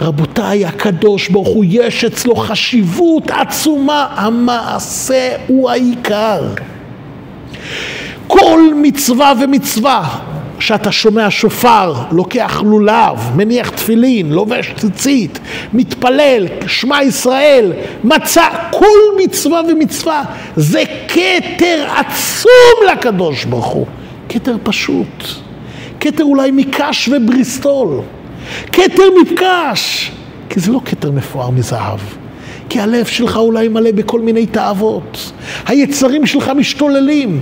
רבותיי, 0.00 0.66
הקדוש 0.66 1.28
ברוך 1.28 1.48
הוא, 1.48 1.64
יש 1.68 2.04
אצלו 2.04 2.36
חשיבות 2.36 3.30
עצומה, 3.30 4.06
המעשה 4.10 5.36
הוא 5.46 5.70
העיקר. 5.70 6.42
כל 8.26 8.60
מצווה 8.82 9.32
ומצווה 9.40 10.18
שאתה 10.60 10.92
שומע 10.92 11.30
שופר, 11.30 11.94
לוקח 12.10 12.62
לולב, 12.66 13.30
מניח 13.36 13.70
תפילין, 13.70 14.32
לובש 14.32 14.72
ציצית, 14.76 15.38
מתפלל, 15.72 16.46
שמע 16.66 17.02
ישראל, 17.02 17.72
מצא, 18.04 18.48
כל 18.70 19.22
מצווה 19.24 19.60
ומצווה 19.68 20.22
זה 20.56 20.82
כתר 21.08 21.86
עצום 21.96 22.90
לקדוש 22.92 23.44
ברוך 23.44 23.66
הוא. 23.66 23.86
כתר 24.28 24.56
פשוט, 24.62 25.24
כתר 26.00 26.24
אולי 26.24 26.50
מקש 26.50 27.08
ובריסטול, 27.12 28.00
כתר 28.72 29.08
מפקש, 29.22 30.12
כי 30.48 30.60
זה 30.60 30.72
לא 30.72 30.80
כתר 30.84 31.10
מפואר 31.10 31.50
מזהב. 31.50 32.00
כי 32.68 32.80
הלב 32.80 33.06
שלך 33.06 33.36
אולי 33.36 33.68
מלא 33.68 33.92
בכל 33.92 34.20
מיני 34.20 34.46
תאוות, 34.46 35.32
היצרים 35.66 36.26
שלך 36.26 36.48
משתוללים, 36.56 37.40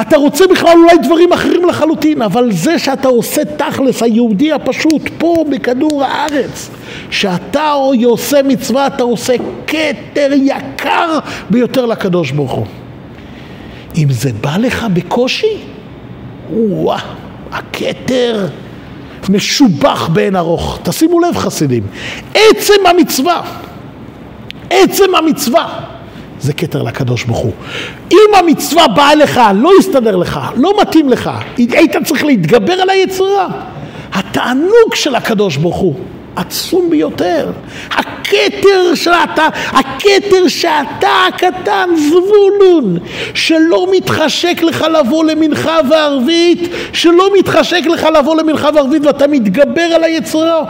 אתה 0.00 0.16
רוצה 0.16 0.46
בכלל 0.46 0.78
אולי 0.78 0.98
דברים 1.02 1.32
אחרים 1.32 1.68
לחלוטין, 1.68 2.22
אבל 2.22 2.52
זה 2.52 2.78
שאתה 2.78 3.08
עושה 3.08 3.44
תכלס, 3.44 4.02
היהודי 4.02 4.52
הפשוט, 4.52 5.02
פה 5.18 5.44
בכדור 5.50 6.04
הארץ, 6.04 6.70
שאתה 7.10 7.70
עושה 8.04 8.42
מצווה, 8.42 8.86
אתה 8.86 9.02
עושה 9.02 9.34
כתר 9.66 10.30
יקר 10.32 11.18
ביותר 11.50 11.86
לקדוש 11.86 12.30
ברוך 12.30 12.52
הוא. 12.52 12.66
אם 13.96 14.06
זה 14.10 14.30
בא 14.40 14.56
לך 14.56 14.86
בקושי, 14.92 15.56
וואה, 16.52 16.98
הכתר 17.52 18.46
משובח 19.28 20.08
באין 20.08 20.36
ארוך. 20.36 20.78
תשימו 20.82 21.20
לב 21.20 21.36
חסידים, 21.36 21.82
עצם 22.34 22.86
המצווה, 22.86 23.42
עצם 24.70 25.14
המצווה 25.14 25.89
זה 26.40 26.52
כתר 26.52 26.82
לקדוש 26.82 27.24
ברוך 27.24 27.38
הוא. 27.38 27.52
אם 28.12 28.34
המצווה 28.38 28.88
באה 28.88 29.14
לך, 29.14 29.40
לא 29.54 29.70
יסתדר 29.78 30.16
לך, 30.16 30.40
לא 30.56 30.72
מתאים 30.80 31.08
לך, 31.08 31.30
היית 31.56 31.96
צריך 32.04 32.24
להתגבר 32.24 32.72
על 32.72 32.90
היצרה. 32.90 33.48
התענוג 34.12 34.94
של 34.94 35.14
הקדוש 35.14 35.56
ברוך 35.56 35.76
הוא 35.76 35.94
עצום 36.36 36.90
ביותר. 36.90 37.50
הכתר 37.90 38.94
שאתה, 38.94 39.48
הכתר 39.66 40.48
שאתה 40.48 41.08
הקטן, 41.28 41.88
זבולון, 41.96 42.98
שלא 43.34 43.86
מתחשק 43.92 44.62
לך 44.62 44.84
לבוא 45.00 45.24
למנחה 45.24 45.76
וערבית, 45.90 46.72
שלא 46.92 47.30
מתחשק 47.38 47.82
לך 47.86 48.08
לבוא 48.18 48.36
למנחה 48.36 48.68
וערבית 48.74 49.06
ואתה 49.06 49.26
מתגבר 49.26 49.82
על 49.94 50.04
היצרה. 50.04 50.64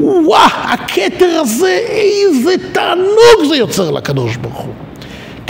וואו, 0.00 0.50
הכתר 0.64 1.40
הזה, 1.40 1.78
איזה 1.88 2.54
תענוג 2.72 3.48
זה 3.48 3.56
יוצר 3.56 3.90
לקדוש 3.90 4.36
ברוך 4.36 4.60
הוא. 4.60 4.72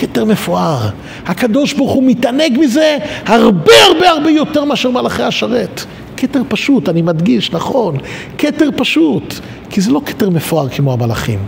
כתר 0.02 0.24
מפואר. 0.24 0.88
הקדוש 1.26 1.72
ברוך 1.72 1.92
הוא 1.92 2.02
מתענג 2.06 2.58
מזה 2.60 2.98
הרבה 3.26 3.72
הרבה 3.86 4.10
הרבה 4.10 4.30
יותר 4.30 4.64
מאשר 4.64 4.90
מלאכי 4.90 5.22
השרת. 5.22 5.84
כתר 6.16 6.42
פשוט, 6.48 6.88
אני 6.88 7.02
מדגיש, 7.02 7.52
נכון, 7.52 7.96
כתר 8.38 8.68
פשוט, 8.76 9.34
כי 9.70 9.80
זה 9.80 9.90
לא 9.90 10.00
כתר 10.06 10.30
מפואר 10.30 10.68
כמו 10.68 10.92
המלאכים, 10.92 11.38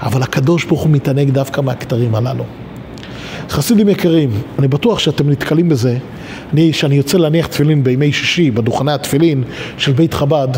אבל 0.00 0.22
הקדוש 0.22 0.64
ברוך 0.64 0.80
הוא 0.80 0.90
מתענג 0.90 1.30
דווקא 1.30 1.60
מהכתרים 1.60 2.14
הללו. 2.14 2.44
חסידים 3.50 3.88
יקרים, 3.88 4.30
אני 4.58 4.68
בטוח 4.68 4.98
שאתם 4.98 5.30
נתקלים 5.30 5.68
בזה. 5.68 5.98
אני, 6.52 6.72
כשאני 6.72 6.94
יוצא 6.94 7.18
להניח 7.18 7.46
תפילין 7.46 7.84
בימי 7.84 8.12
שישי, 8.12 8.50
בדוכני 8.50 8.92
התפילין 8.92 9.44
של 9.78 9.92
בית 9.92 10.14
חב"ד, 10.14 10.48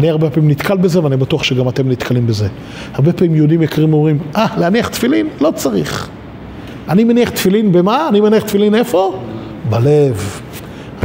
אני 0.00 0.10
הרבה 0.10 0.30
פעמים 0.30 0.50
נתקל 0.50 0.76
בזה 0.76 1.04
ואני 1.04 1.16
בטוח 1.16 1.42
שגם 1.42 1.68
אתם 1.68 1.88
נתקלים 1.88 2.26
בזה. 2.26 2.48
הרבה 2.94 3.12
פעמים 3.12 3.34
יהודים 3.34 3.62
יקרים 3.62 3.92
אומרים, 3.92 4.18
אה, 4.36 4.46
ah, 4.46 4.60
להניח 4.60 4.88
תפילין? 4.88 5.28
לא 5.40 5.52
צריך. 5.54 6.10
אני 6.90 7.04
מניח 7.04 7.30
תפילין 7.30 7.72
במה? 7.72 8.08
אני 8.08 8.20
מניח 8.20 8.42
תפילין 8.42 8.74
איפה? 8.74 9.20
בלב. 9.70 10.40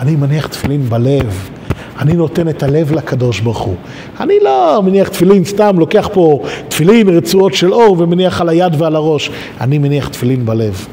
אני 0.02 0.16
מניח 0.16 0.48
תפילין 0.48 0.82
בלב. 0.90 1.50
אני 2.00 2.14
נותן 2.14 2.50
את 2.50 2.64
הלב 2.64 2.92
לקדוש 2.92 3.40
ברוך 3.40 3.60
הוא. 3.60 3.76
אני 4.20 4.34
לא 4.42 4.82
מניח 4.86 5.08
תפילין 5.08 5.44
סתם, 5.44 5.80
לוקח 5.80 6.10
פה 6.14 6.44
תפילין, 6.68 7.10
רצועות 7.10 7.54
של 7.54 7.74
אור 7.74 7.96
ומניח 8.00 8.42
על 8.42 8.50
היד 8.50 8.82
ועל 8.82 8.96
הראש. 8.96 9.32
אני 9.62 9.78
מניח 9.78 10.08
תפילין 10.08 10.46
בלב. 10.46 10.88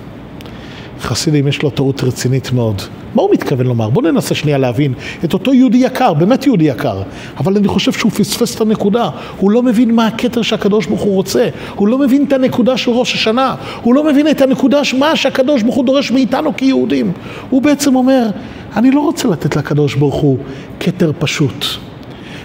חסידים 1.01 1.49
יש 1.49 1.63
לו 1.63 1.71
טעות 1.71 2.05
רצינית 2.05 2.53
מאוד. 2.53 2.83
מה 3.15 3.23
הוא 3.23 3.31
מתכוון 3.33 3.67
לומר? 3.67 3.91
בואו 3.91 4.11
ננסה 4.11 4.35
שנייה 4.35 4.59
להבין 4.59 4.95
את 5.25 5.33
אותו 5.33 5.55
יהודי 5.55 5.79
יקר, 5.79 6.15
באמת 6.15 6.47
יהודי 6.47 6.65
יקר, 6.65 7.03
אבל 7.37 7.57
אני 7.57 7.69
חושב 7.69 7.93
שהוא 7.93 8.11
פספס 8.13 8.57
את 8.57 8.61
הנקודה. 8.61 9.11
הוא 9.37 9.51
לא 9.51 9.63
מבין 9.63 9.95
מה 9.95 10.07
הכתר 10.07 10.43
שהקדוש 10.43 10.87
ברוך 10.87 11.03
הוא 11.03 11.15
רוצה, 11.15 11.49
הוא 11.75 11.89
לא 11.89 11.99
מבין 11.99 12.25
את 12.29 12.33
הנקודה 12.33 12.77
של 12.77 12.91
ראש 12.91 13.15
השנה, 13.15 13.55
הוא 13.83 13.95
לא 13.95 14.05
מבין 14.05 14.29
את 14.29 14.41
הנקודה, 14.41 14.81
מה 14.99 15.17
שהקדוש 15.17 15.63
ברוך 15.63 15.75
הוא 15.75 15.85
דורש 15.85 16.11
מאיתנו 16.11 16.57
כיהודים. 16.57 17.13
הוא 17.51 17.63
בעצם 17.63 17.97
אומר, 17.97 18.27
אני 18.77 18.91
לא 18.91 19.01
רוצה 19.01 19.29
לתת 19.29 19.57
לקדוש 19.57 19.95
ברוך 19.95 20.15
הוא 20.15 20.39
כתר 20.81 21.13
פשוט. 21.19 21.65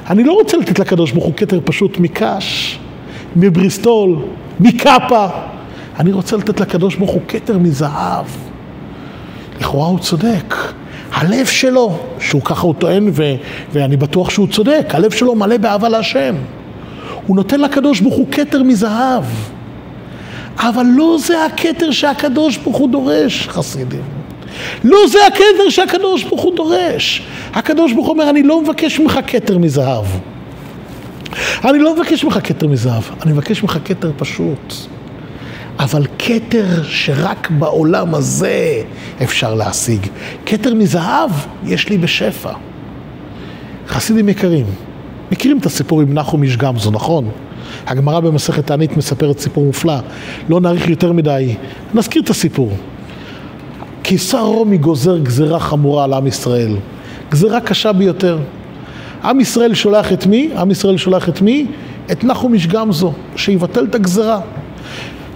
אני 0.10 0.23
לא 0.23 0.34
רוצה 0.34 0.58
לתת 0.58 0.80
לקדוש 0.80 1.12
ברוך 1.12 1.25
הוא 1.25 1.34
כתר 1.38 1.60
פשוט 1.65 1.97
מקש, 1.99 2.80
מבריסטול, 3.36 4.15
מקאפה. 4.60 5.27
אני 5.99 6.12
רוצה 6.12 6.38
לתת 6.38 6.60
לקדוש 6.60 6.95
ברוך 6.95 7.12
הוא 7.12 7.21
כתר 7.27 7.58
מזהב. 7.58 8.47
לכאורה 9.60 9.88
הוא 9.88 10.00
צודק. 10.00 10.56
הלב 11.12 11.46
שלו, 11.46 11.98
שהוא 12.20 12.41
ככה 12.41 12.62
הוא 12.62 12.74
טוען, 12.78 13.10
ו- 13.13 13.36
ואני 13.74 13.98
בטוח 13.98 14.30
שהוא 14.30 14.48
צודק, 14.48 14.88
הלב 14.89 15.12
שלו 15.12 15.36
מלא 15.36 15.58
באהבה 15.58 15.89
להשם. 15.89 16.36
הוא 17.28 17.36
נותן 17.36 17.60
לקדוש 17.60 18.00
ברוך 18.00 18.15
הוא 18.15 18.28
כתר 18.32 18.63
מזהב. 18.63 19.24
אבל 20.58 20.86
לא 20.96 21.17
זה 21.20 21.46
הכתר 21.46 21.91
שהקדוש 21.91 22.58
ברוך 22.58 22.78
הוא 22.78 22.89
דורש, 22.89 23.48
חסידים. 23.48 24.02
לא 24.84 24.98
זה 25.08 25.28
הכתר 25.28 25.70
שהקדוש 25.70 26.24
ברוך 26.24 26.41
הוא 26.41 26.56
דורש. 26.56 27.22
הקדוש 27.54 27.93
ברוך 27.93 28.08
הוא 28.08 28.13
אומר, 28.13 28.30
אני 28.30 28.43
לא 28.43 28.62
מבקש 28.62 29.00
ממך 29.00 29.20
כתר 29.28 29.58
מזהב. 29.58 30.06
אני 31.65 31.80
לא 31.80 31.96
מבקש 31.96 32.24
ממך 32.24 32.39
כתר 32.43 32.67
מזהב, 32.67 33.04
אני 33.26 33.32
מבקש 33.32 33.63
ממך 33.63 33.78
כתר 33.86 34.12
פשוט. 34.17 34.74
אבל 35.80 36.06
כתר 36.20 36.84
שרק 36.84 37.50
בעולם 37.52 38.16
הזה 38.16 38.82
אפשר 39.24 39.54
להשיג. 39.54 40.08
כתר 40.46 40.74
מזהב 40.74 41.32
יש 41.66 41.90
לי 41.90 41.98
בשפע. 41.98 42.52
חסידים 43.88 44.30
יקרים, 44.30 44.66
מכירים 45.32 45.58
את 45.58 45.66
הסיפור 45.66 46.02
עם 46.02 46.13
נחום 46.13 46.44
איש 46.44 46.58
גמזו, 46.58 46.92
נכון? 46.92 47.30
הגמרא 47.88 48.20
במסכת 48.20 48.68
תענית 48.68 48.98
מספרת 48.98 49.40
סיפור 49.40 49.66
מופלא, 49.66 49.98
לא 50.50 50.60
נאריך 50.60 50.90
יותר 50.90 51.13
מדי, 51.13 51.56
נזכיר 51.94 52.22
את 52.22 52.30
הסיפור. 52.30 52.72
קיסר 54.02 54.42
רומי 54.42 54.78
גוזר 54.78 55.18
גזירה 55.18 55.60
חמורה 55.60 56.04
על 56.04 56.13
עם 56.13 56.28
ישראל, 56.28 56.76
גזירה 57.32 57.60
קשה 57.60 57.94
ביותר. 57.94 58.40
עם 59.24 59.40
ישראל 59.40 59.74
שולח 59.74 60.13
את 60.13 60.26
מי? 60.26 60.50
עם 60.58 60.72
ישראל 60.72 60.98
שולח 60.98 61.30
את 61.30 61.42
מי? 61.42 61.66
את 62.12 62.24
נחום 62.24 62.54
איש 62.54 62.68
גמזו, 62.68 63.13
שיבטל 63.36 63.86
את 63.86 63.96
הגזירה. 63.96 64.40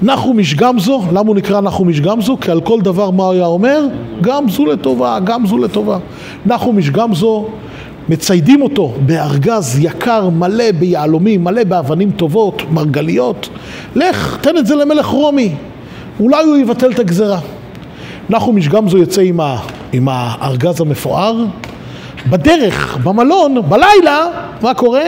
נחום 0.01 0.39
איש 0.39 0.55
גמזו, 0.55 1.01
למה 1.11 1.27
הוא 1.27 1.35
נקרא 1.35 1.61
נחום 1.61 1.89
איש 1.89 2.01
גמזו? 2.01 2.37
כי 2.41 2.51
על 2.51 2.61
כל 2.61 2.81
דבר 2.81 3.11
מה 3.11 3.23
הוא 3.23 3.33
היה 3.33 3.45
אומר? 3.45 3.81
גם 4.21 4.49
זו 4.49 4.65
לטובה, 4.65 5.19
גם 5.23 5.47
זו 5.47 5.57
לטובה. 5.57 5.97
נחום 6.45 6.77
איש 6.77 6.89
גמזו, 6.89 7.45
מציידים 8.09 8.61
אותו 8.61 8.93
בארגז 9.05 9.79
יקר, 9.79 10.29
מלא 10.29 10.71
ביהלומים, 10.79 11.43
מלא 11.43 11.63
באבנים 11.63 12.11
טובות, 12.11 12.61
מרגליות. 12.71 13.49
לך, 13.95 14.37
תן 14.41 14.57
את 14.57 14.65
זה 14.67 14.75
למלך 14.75 15.05
רומי, 15.05 15.55
אולי 16.19 16.43
הוא 16.43 16.57
יבטל 16.57 16.91
את 16.91 16.99
הגזרה. 16.99 17.39
נחום 18.29 18.57
איש 18.57 18.67
גמזו 18.67 18.97
יוצא 18.97 19.21
עם, 19.21 19.39
ה, 19.39 19.57
עם 19.93 20.07
הארגז 20.11 20.81
המפואר, 20.81 21.45
בדרך, 22.29 22.97
במלון, 23.03 23.55
בלילה, 23.69 24.27
מה 24.61 24.73
קורה? 24.73 25.03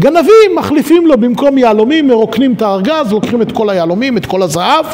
גנבים 0.00 0.56
מחליפים 0.56 1.06
לו 1.06 1.16
במקום 1.18 1.58
יהלומים, 1.58 2.08
מרוקנים 2.08 2.52
את 2.52 2.62
הארגז, 2.62 3.12
לוקחים 3.12 3.42
את 3.42 3.52
כל 3.52 3.70
היהלומים, 3.70 4.16
את 4.16 4.26
כל 4.26 4.42
הזהב, 4.42 4.84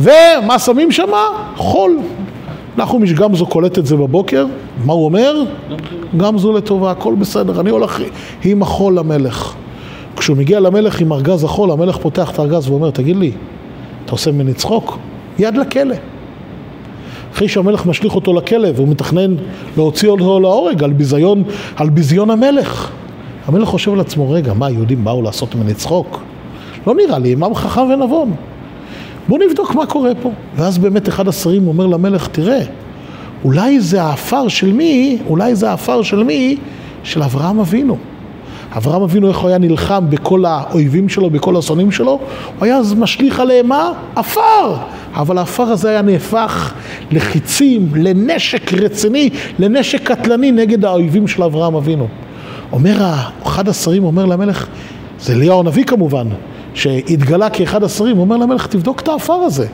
ומה 0.00 0.58
שמים 0.58 0.92
שם? 0.92 1.10
חול. 1.56 1.98
נחום 2.76 3.02
איש 3.02 3.12
גמזו 3.12 3.46
קולט 3.46 3.78
את 3.78 3.86
זה 3.86 3.96
בבוקר, 3.96 4.46
מה 4.84 4.92
הוא 4.92 5.04
אומר? 5.04 5.42
גמזו 6.16 6.52
לטובה, 6.52 6.90
הכל 6.90 7.14
בסדר, 7.14 7.60
אני 7.60 7.70
הולך 7.70 8.00
עם 8.44 8.62
החול 8.62 8.98
למלך. 8.98 9.54
כשהוא 10.16 10.36
מגיע 10.36 10.60
למלך 10.60 11.00
עם 11.00 11.12
ארגז 11.12 11.44
החול, 11.44 11.70
המלך 11.70 11.96
פותח 11.96 12.30
את 12.30 12.38
הארגז 12.38 12.68
ואומר, 12.68 12.90
תגיד 12.90 13.16
לי, 13.16 13.32
אתה 14.04 14.12
עושה 14.12 14.32
ממני 14.32 14.54
צחוק? 14.54 14.98
יד 15.38 15.56
לכלא. 15.56 15.94
אחרי 17.32 17.48
שהמלך 17.48 17.86
משליך 17.86 18.14
אותו 18.14 18.32
לכלא 18.32 18.68
והוא 18.76 18.88
מתכנן 18.88 19.34
להוציא 19.76 20.08
אותו 20.08 20.40
להורג 20.40 20.84
על 20.84 20.92
ביזיון, 20.92 21.42
על 21.76 21.90
ביזיון 21.90 22.30
המלך. 22.30 22.90
המלך 23.46 23.68
חושב 23.68 23.92
על 23.92 24.00
עצמו, 24.00 24.30
רגע, 24.30 24.52
מה, 24.52 24.66
היהודים 24.66 25.04
באו 25.04 25.22
לעשות 25.22 25.54
ממני 25.54 25.74
צחוק? 25.74 26.22
לא 26.86 26.94
נראה 26.94 27.18
לי, 27.18 27.28
אימם 27.28 27.54
חכם 27.54 27.80
ונבון. 27.80 28.34
בואו 29.28 29.40
נבדוק 29.48 29.74
מה 29.74 29.86
קורה 29.86 30.10
פה. 30.22 30.30
ואז 30.56 30.78
באמת 30.78 31.08
אחד 31.08 31.28
השרים 31.28 31.68
אומר 31.68 31.86
למלך, 31.86 32.28
תראה, 32.28 32.60
אולי 33.44 33.80
זה 33.80 34.02
העפר 34.02 34.48
של 34.48 34.72
מי, 34.72 35.18
אולי 35.26 35.54
זה 35.54 35.70
העפר 35.70 36.02
של 36.02 36.22
מי? 36.22 36.56
של 37.04 37.22
אברהם 37.22 37.60
אבינו. 37.60 37.96
אברהם 38.76 39.02
אבינו, 39.02 39.28
איך 39.28 39.38
הוא 39.38 39.48
היה 39.48 39.58
נלחם 39.58 40.04
בכל 40.10 40.44
האויבים 40.44 41.08
שלו, 41.08 41.30
בכל 41.30 41.56
השונאים 41.56 41.90
שלו? 41.90 42.10
הוא 42.58 42.64
היה 42.64 42.80
משליך 42.96 43.40
עליהם 43.40 43.68
מה? 43.68 43.92
עפר. 44.16 44.74
אבל 45.14 45.38
העפר 45.38 45.62
הזה 45.62 45.88
היה 45.88 46.02
נהפך 46.02 46.74
לחיצים, 47.10 47.88
לנשק 47.94 48.72
רציני, 48.72 49.30
לנשק 49.58 50.10
קטלני 50.10 50.52
נגד 50.52 50.84
האויבים 50.84 51.28
של 51.28 51.42
אברהם 51.42 51.74
אבינו. 51.74 52.08
אומר 52.72 52.96
אחד 53.46 53.68
השרים, 53.68 54.04
אומר 54.04 54.24
למלך, 54.24 54.66
זה 55.20 55.32
אליהו 55.32 55.60
הנביא 55.60 55.84
כמובן, 55.84 56.26
שהתגלה 56.74 57.50
כאחד 57.50 57.84
השרים, 57.84 58.18
אומר 58.18 58.36
למלך, 58.36 58.66
תבדוק 58.66 59.00
את 59.00 59.08
העפר 59.08 59.32
הזה. 59.32 59.66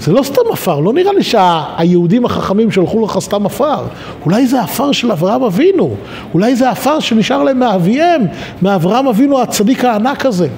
זה 0.00 0.12
לא 0.12 0.22
סתם 0.22 0.40
עפר, 0.52 0.80
לא 0.80 0.92
נראה 0.92 1.12
לי 1.12 1.22
שהיהודים 1.22 2.24
החכמים 2.24 2.70
שלחו 2.70 3.04
לך 3.04 3.18
סתם 3.20 3.46
עפר. 3.46 3.84
אולי 4.24 4.46
זה 4.46 4.62
עפר 4.62 4.92
של 4.92 5.12
אברהם 5.12 5.42
אבינו, 5.42 5.94
אולי 6.34 6.56
זה 6.56 6.70
עפר 6.70 7.00
שנשאר 7.00 7.42
להם 7.42 7.58
מאביהם, 7.58 8.22
מאברהם 8.62 9.06
אבינו 9.06 9.42
הצדיק 9.42 9.84
הענק 9.84 10.26
הזה. 10.26 10.48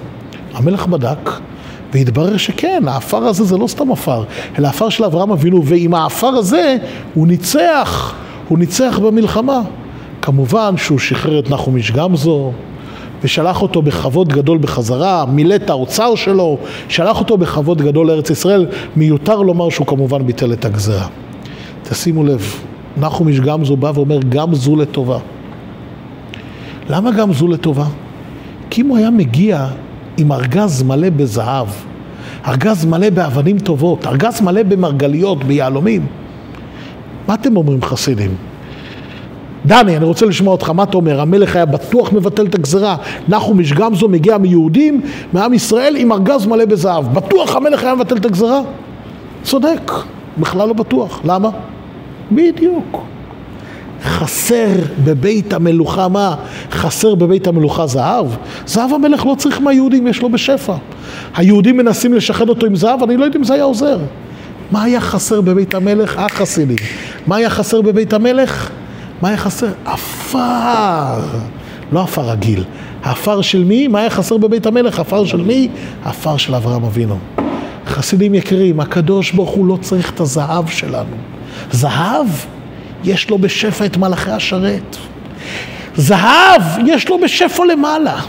המלך 0.55 0.87
בדק, 0.87 1.31
והתברר 1.93 2.37
שכן, 2.37 2.83
העפר 2.87 3.25
הזה 3.25 3.45
זה 3.45 3.59
לא 3.59 3.67
סתם 3.67 3.93
עפר, 3.93 4.25
אלא 4.59 4.69
עפר 4.69 4.89
של 4.89 5.05
אברהם 5.05 5.31
אבינו, 5.31 5.65
ועם 5.65 5.95
העפר 5.95 6.27
הזה 6.27 6.77
הוא 7.15 7.27
ניצח, 7.27 8.15
הוא 8.49 8.59
ניצח 8.59 8.99
במלחמה. 9.03 9.61
כמובן 10.23 10.77
שהוא 10.77 10.99
שחרר 10.99 11.39
את 11.39 11.51
נחום 11.51 11.77
איש 11.77 11.91
גמזו, 11.91 12.53
ושלח 13.23 13.63
אותו 13.63 13.83
בכבוד 13.83 14.29
גדול 14.29 14.59
בחזרה, 14.59 15.25
מילא 15.27 15.55
את 15.55 15.71
האוצר 15.71 16.15
שלו, 16.15 16.59
שלח 16.89 17.21
אותו 17.21 17.37
בכבוד 17.37 17.83
גדול 17.83 18.07
לארץ 18.07 18.31
ישראל, 18.31 18.67
מיותר 18.97 19.43
לומר 19.43 19.71
שהוא 19.71 19.87
כמובן 19.87 20.27
ביטל 20.27 20.53
את 20.53 20.65
הגזרה. 20.65 21.07
תשימו 21.83 22.25
לב, 22.25 22.55
נחום 22.97 23.29
איש 23.29 23.41
גמזו 23.41 23.77
בא 23.77 23.93
ואומר 23.95 24.19
גם 24.29 24.55
זו 24.55 24.77
לטובה. 24.77 25.19
למה 26.89 27.11
גם 27.11 27.33
זו 27.33 27.49
לטובה? 27.49 27.87
כי 28.71 28.81
אם 28.81 28.87
הוא 28.87 28.97
היה 28.99 29.11
מגיע 29.11 29.67
עם 30.17 30.33
ארגז 30.33 30.83
מלא 30.83 31.11
בזהב, 31.11 31.67
ארגז 32.47 32.85
מלא 32.85 33.11
באבנים 33.11 33.59
טובות, 33.59 34.07
ארגז 34.07 34.41
מלא 34.41 34.63
במרגליות, 34.63 35.45
ביהלומים, 35.45 36.07
מה 37.29 37.35
אתם 37.35 37.57
אומרים 37.57 37.83
חסידים? 37.83 38.50
דני, 39.67 39.97
אני 39.97 40.05
רוצה 40.05 40.27
לשמוע 40.27 40.53
אותך, 40.53 40.71
מה 40.71 40.83
אתה 40.83 40.97
אומר? 40.97 41.21
המלך 41.21 41.57
היה 41.57 41.65
בטוח 41.65 42.13
מבטל 42.13 42.47
את 42.47 42.55
הגזרה. 42.55 42.97
נחום 43.29 43.61
איש 43.61 43.73
גמזו 43.73 44.09
מגיע 44.09 44.39
מיהודים, 44.39 45.01
מעם 45.33 45.55
ישראל, 45.55 45.97
עם 45.97 46.13
ארגז 46.13 46.47
מלא 46.47 46.65
בזהב. 46.65 47.15
בטוח 47.15 47.57
המלך 47.57 47.83
היה 47.83 47.95
מבטל 47.95 48.17
את 48.17 48.25
הגזרה? 48.25 48.61
צודק, 49.43 49.93
בכלל 50.39 50.69
לא 50.69 50.75
בטוח. 50.75 51.21
למה? 51.25 51.51
בדיוק. 52.33 53.03
חסר 54.03 54.69
בבית 55.05 55.53
המלוכה 55.53 56.09
מה? 56.09 56.35
חסר 56.71 57.15
בבית 57.15 57.47
המלוכה 57.47 57.87
זהב? 57.87 58.27
זהב 58.67 58.93
המלך 58.93 59.27
לא 59.27 59.35
צריך 59.39 59.61
מהיהודים, 59.61 60.07
יש 60.07 60.23
לו 60.23 60.29
בשפע. 60.29 60.75
היהודים 61.37 61.77
מנסים 61.77 62.15
לשחד 62.15 62.49
אותו 62.49 62.67
עם 62.67 62.77
זהב, 62.77 63.03
אני 63.03 63.17
לא 63.17 63.25
יודע 63.25 63.39
אם 63.39 63.45
זה 63.45 63.55
היה 63.55 63.65
עוזר. 63.65 63.99
מה 64.71 64.83
היה 64.83 65.01
חסר 65.01 65.41
בבית 65.41 65.75
המלך? 65.75 66.19
החסידים. 66.19 66.77
מה 67.27 67.37
היה 67.37 67.51
חסר 67.51 67.83
בבית 67.83 68.13
המלך? 68.13 68.71
מה 69.23 69.29
היה 69.29 69.37
חסר? 69.37 69.73
עפר. 69.85 71.21
לא 71.93 72.03
עפר 72.03 72.31
רגיל. 72.31 72.65
העפר 73.03 73.43
של 73.43 73.65
מי? 73.65 73.89
מה 73.89 74.01
היה 74.01 74.11
חסר 74.11 74.37
בבית 74.37 74.67
המלך? 74.67 75.01
עפר 75.01 75.25
של 75.25 75.41
מי? 75.41 75.69
עפר 76.05 76.37
של 76.37 76.55
אברהם 76.55 76.85
אבינו. 76.85 77.19
חסידים 77.87 78.35
יקרים, 78.35 78.81
הקדוש 78.81 79.31
ברוך 79.33 79.51
הוא 79.51 79.67
לא 79.67 79.79
צריך 79.81 80.11
את 80.11 80.21
הזהב 80.21 80.69
שלנו. 80.69 81.17
זהב, 81.73 82.27
יש 83.05 83.31
לו 83.31 83.39
בשפע 83.39 83.87
את 83.87 83.97
מלאכי 83.97 84.31
השרת. 84.31 84.97
זהב, 85.97 86.63
יש 86.87 87.09
לו 87.09 87.19
בשפע 87.19 87.65
למעלה. 87.65 88.21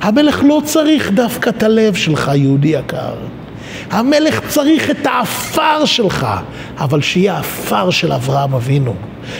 המלך 0.00 0.42
לא 0.44 0.62
צריך 0.64 1.10
דווקא 1.10 1.50
את 1.50 1.62
הלב 1.62 1.94
שלך, 1.94 2.30
יהודי 2.34 2.68
יקר. 2.68 3.14
המלך 3.90 4.40
צריך 4.48 4.90
את 4.90 5.06
העפר 5.06 5.84
שלך, 5.84 6.26
אבל 6.78 7.02
שיהיה 7.02 7.38
עפר 7.38 7.90
של 7.90 8.12
אברהם 8.12 8.54
אבינו. 8.54 8.94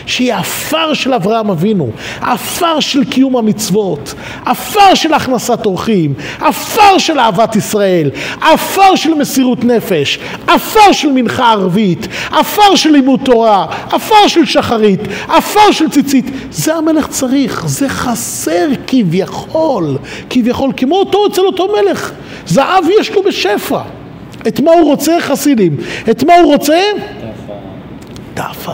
שיהיה 0.06 0.38
עפר 0.38 0.94
של 0.94 1.14
אברהם 1.14 1.50
אבינו, 1.50 1.90
עפר 2.20 2.80
של 2.80 3.04
קיום 3.04 3.36
המצוות, 3.36 4.14
עפר 4.46 4.94
של 4.94 5.14
הכנסת 5.14 5.66
אורחים, 5.66 6.14
עפר 6.40 6.98
של 6.98 7.18
אהבת 7.18 7.56
ישראל, 7.56 8.10
עפר 8.40 8.96
של 8.96 9.14
מסירות 9.14 9.64
נפש, 9.64 10.18
עפר 10.46 10.92
של 10.92 11.12
מנחה 11.12 11.52
ערבית, 11.52 12.08
עפר 12.30 12.76
של 12.76 12.90
לימוד 12.90 13.20
תורה, 13.24 13.66
עפר 13.92 14.26
של 14.26 14.46
שחרית, 14.46 15.00
עפר 15.28 15.72
של 15.72 15.90
ציצית. 15.90 16.26
זה 16.50 16.74
המלך 16.74 17.06
צריך, 17.06 17.66
זה 17.66 17.88
חסר 17.88 18.68
כביכול, 18.86 19.98
כביכול, 20.30 20.72
כמו 20.76 20.96
אותו 20.96 21.26
אצל 21.26 21.42
אותו 21.42 21.68
מלך. 21.82 22.12
זהב 22.46 22.84
יש 23.00 23.10
לו 23.10 23.22
בשפע. 23.22 23.80
את 24.48 24.60
מה 24.60 24.72
הוא 24.72 24.90
רוצה 24.90 25.20
חסידים? 25.20 25.76
את 26.10 26.24
מה 26.24 26.34
הוא 26.34 26.52
רוצה? 26.52 26.82
את 28.34 28.40
העפר. 28.40 28.72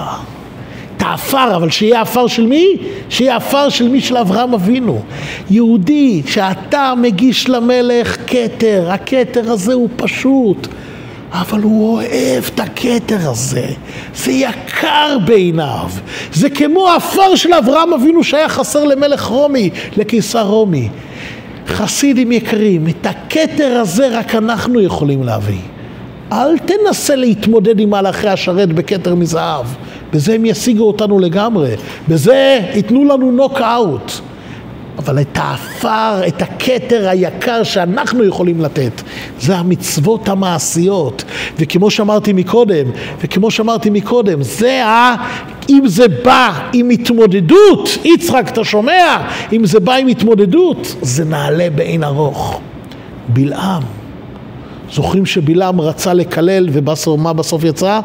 את 0.97 1.03
העפר, 1.03 1.57
אבל 1.57 1.71
שיהיה 1.71 2.01
עפר 2.01 2.27
של 2.27 2.47
מי? 2.47 2.77
שיהיה 3.11 3.37
עפר 3.37 3.69
של 3.69 3.89
מי? 3.89 4.01
של 4.01 4.17
אברהם 4.17 4.55
אבינו. 4.55 5.03
יהודי, 5.51 6.23
שאתה 6.27 6.95
מגיש 6.97 7.49
למלך 7.49 8.17
כתר, 8.27 8.91
הכתר 8.91 9.53
הזה 9.53 9.75
הוא 9.75 9.89
פשוט. 9.97 10.69
אבל 11.33 11.63
הוא 11.63 11.95
אוהב 11.95 12.45
את 12.55 12.61
הכתר 12.61 13.31
הזה, 13.31 13.67
זה 14.15 14.33
יקר 14.33 15.19
בעיניו, 15.27 15.91
זה 16.33 16.51
כמו 16.51 16.89
העפר 16.89 17.37
של 17.37 17.55
אברהם 17.55 17.93
אבינו 17.93 18.25
שהיה 18.25 18.49
חסר 18.49 18.85
למלך 18.85 19.25
רומי, 19.25 19.71
לקיסר 19.97 20.43
רומי. 20.47 20.89
חסידים 21.69 22.33
יקרים, 22.33 22.89
את 22.89 23.07
הכתר 23.07 23.79
הזה 23.81 24.19
רק 24.19 24.35
אנחנו 24.35 24.81
יכולים 24.81 25.23
להביא. 25.23 25.61
אל 26.33 26.59
תנסה 26.59 27.17
להתמודד 27.17 27.81
עם 27.81 27.91
מהלכי 27.91 28.29
השרת 28.29 28.73
בכתר 28.73 29.15
מזהב, 29.15 29.67
בזה 30.13 30.35
הם 30.35 30.47
ישיגו 30.47 30.85
אותנו 30.85 31.19
לגמרי, 31.19 31.75
בזה 32.09 32.61
ייתנו 32.75 33.05
לנו 33.05 33.31
נוק-אאוט. 33.31 34.13
אבל 34.99 35.21
את 35.21 35.37
העפר, 35.37 36.27
את 36.29 36.43
הכתר 36.43 37.09
היקר 37.09 37.63
שאנחנו 37.63 38.25
יכולים 38.25 38.61
לתת, 38.61 39.03
זה 39.41 39.57
המצוות 39.57 40.29
המעשיות. 40.29 41.25
וכמו 41.59 41.91
שאמרתי 41.91 42.33
מקודם, 42.33 42.87
וכמו 43.21 43.51
שאמרתי 43.51 43.91
מקודם, 43.91 44.43
זה 44.43 44.85
ה... 44.85 45.15
אם 45.69 45.83
זה 45.87 46.09
בא 46.09 46.69
עם 46.73 46.91
התמודדות, 46.91 47.89
יצחק, 48.05 48.49
אתה 48.49 48.65
שומע? 48.65 49.17
אם 49.53 49.67
זה 49.67 49.81
בא 49.81 49.95
עם 49.95 50.07
התמודדות, 50.07 50.95
זה 51.03 51.25
נעלה 51.25 51.71
באין 51.75 52.05
ארוך. 52.05 52.61
בלעם. 53.29 53.83
זוכרים 54.93 55.27
שבלעם 55.27 55.81
רצה 55.81 56.15
לקלל 56.15 56.69
ומה 56.73 57.33
בסוף 57.33 57.65
יצא? 57.65 58.01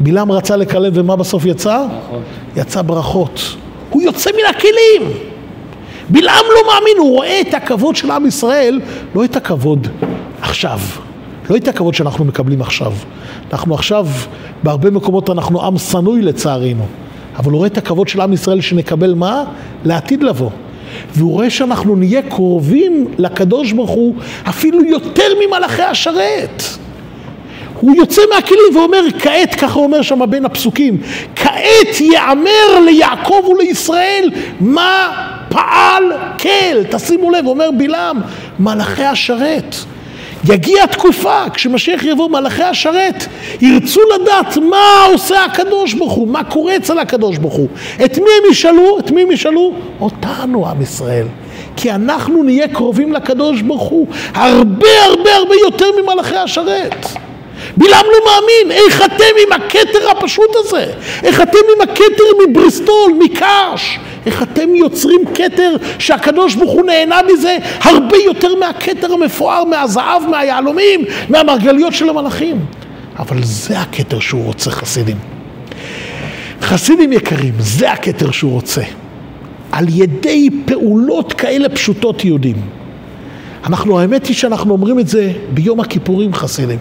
בלעם 0.00 0.32
רצה 0.32 0.56
לקלל 0.56 0.90
ומה 0.94 1.16
בסוף 1.16 1.44
יצא? 1.44 1.78
ברכות. 1.78 2.22
יצא 2.56 2.82
ברכות. 2.82 3.56
הוא 3.90 4.02
יוצא 4.02 4.30
מן 4.30 4.56
הכלים. 4.56 5.18
בלעם 6.08 6.44
לא 6.54 6.60
מאמין, 6.72 6.96
הוא 6.98 7.16
רואה 7.16 7.40
את 7.40 7.54
הכבוד 7.54 7.96
של 7.96 8.10
עם 8.10 8.26
ישראל, 8.26 8.80
לא 9.14 9.24
את 9.24 9.36
הכבוד 9.36 9.88
עכשיו. 10.42 10.78
לא 11.50 11.56
את 11.56 11.68
הכבוד 11.68 11.94
שאנחנו 11.94 12.24
מקבלים 12.24 12.60
עכשיו. 12.60 12.92
אנחנו 13.52 13.74
עכשיו, 13.74 14.06
בהרבה 14.62 14.90
מקומות 14.90 15.30
אנחנו 15.30 15.66
עם 15.66 15.78
שנוי 15.78 16.22
לצערנו. 16.22 16.86
אבל 17.36 17.50
הוא 17.50 17.56
רואה 17.56 17.66
את 17.66 17.78
הכבוד 17.78 18.08
של 18.08 18.20
עם 18.20 18.32
ישראל 18.32 18.60
שנקבל 18.60 19.14
מה? 19.14 19.44
לעתיד 19.84 20.22
לבוא. 20.22 20.50
והוא 21.14 21.32
רואה 21.32 21.50
שאנחנו 21.50 21.96
נהיה 21.96 22.22
קרובים 22.22 23.06
לקדוש 23.18 23.72
ברוך 23.72 23.90
הוא 23.90 24.14
אפילו 24.48 24.84
יותר 24.84 25.28
ממלאכי 25.46 25.82
השרת. 25.82 26.62
הוא 27.80 27.96
יוצא 27.96 28.22
מהכלים 28.34 28.76
ואומר, 28.76 29.00
כעת, 29.18 29.54
ככה 29.54 29.78
אומר 29.78 30.02
שם 30.02 30.20
בין 30.30 30.44
הפסוקים, 30.44 30.98
כעת 31.36 32.00
יאמר 32.00 32.80
ליעקב 32.84 33.42
ולישראל 33.48 34.30
מה 34.60 35.08
פעל 35.48 36.02
כל. 36.38 36.84
תשימו 36.90 37.30
לב, 37.30 37.46
אומר 37.46 37.70
בלעם, 37.78 38.20
מלאכי 38.58 39.04
השרת. 39.04 39.76
יגיע 40.48 40.86
תקופה, 40.86 41.44
כשמשיח 41.54 42.04
יבוא 42.04 42.28
מלאכי 42.28 42.62
השרת, 42.62 43.26
ירצו 43.60 44.00
לדעת 44.14 44.56
מה 44.56 45.06
עושה 45.12 45.44
הקדוש 45.44 45.94
ברוך 45.94 46.12
הוא, 46.12 46.28
מה 46.28 46.44
קורה 46.44 46.76
אצל 46.76 46.98
הקדוש 46.98 47.38
ברוך 47.38 47.54
הוא. 47.54 47.68
את 48.04 48.18
מי 48.18 48.24
הם 48.24 48.50
ישאלו? 48.50 48.98
את 48.98 49.10
מי 49.10 49.22
הם 49.22 49.30
ישאלו? 49.30 49.72
אותנו, 50.00 50.68
עם 50.68 50.82
ישראל. 50.82 51.26
כי 51.76 51.90
אנחנו 51.92 52.42
נהיה 52.42 52.68
קרובים 52.68 53.12
לקדוש 53.12 53.62
ברוך 53.62 53.82
הוא 53.82 54.06
הרבה 54.34 55.04
הרבה 55.06 55.34
הרבה 55.36 55.54
יותר 55.64 55.86
ממלאכי 56.02 56.36
השרת. 56.36 57.06
בלעם 57.76 58.06
לא 58.06 58.18
מאמין, 58.26 58.78
איך 58.84 59.02
אתם 59.04 59.24
עם 59.46 59.52
הכתר 59.52 60.10
הפשוט 60.10 60.50
הזה? 60.54 60.92
איך 61.22 61.40
אתם 61.40 61.58
עם 61.76 61.88
הכתר 61.88 62.24
מבריסטול, 62.48 63.12
מקש? 63.18 63.98
איך 64.26 64.42
אתם 64.42 64.74
יוצרים 64.74 65.20
כתר 65.34 65.76
שהקדוש 65.98 66.54
ברוך 66.54 66.72
הוא 66.72 66.84
נהנה 66.84 67.20
מזה 67.32 67.56
הרבה 67.82 68.16
יותר 68.16 68.54
מהכתר 68.54 69.12
המפואר, 69.12 69.64
מהזהב, 69.64 70.22
מהיהלומים, 70.30 71.04
מהמרגליות 71.28 71.92
של 71.94 72.08
המלאכים? 72.08 72.64
אבל 73.18 73.36
זה 73.42 73.80
הכתר 73.80 74.20
שהוא 74.20 74.44
רוצה, 74.44 74.70
חסידים. 74.70 75.16
חסידים 76.60 77.12
יקרים, 77.12 77.54
זה 77.58 77.92
הכתר 77.92 78.30
שהוא 78.30 78.52
רוצה. 78.52 78.82
על 79.72 79.84
ידי 79.88 80.48
פעולות 80.64 81.32
כאלה 81.32 81.68
פשוטות 81.68 82.24
יהודים. 82.24 82.56
אנחנו, 83.66 84.00
האמת 84.00 84.26
היא 84.26 84.36
שאנחנו 84.36 84.72
אומרים 84.72 84.98
את 84.98 85.08
זה 85.08 85.32
ביום 85.54 85.80
הכיפורים 85.80 86.34
חסידים. 86.34 86.78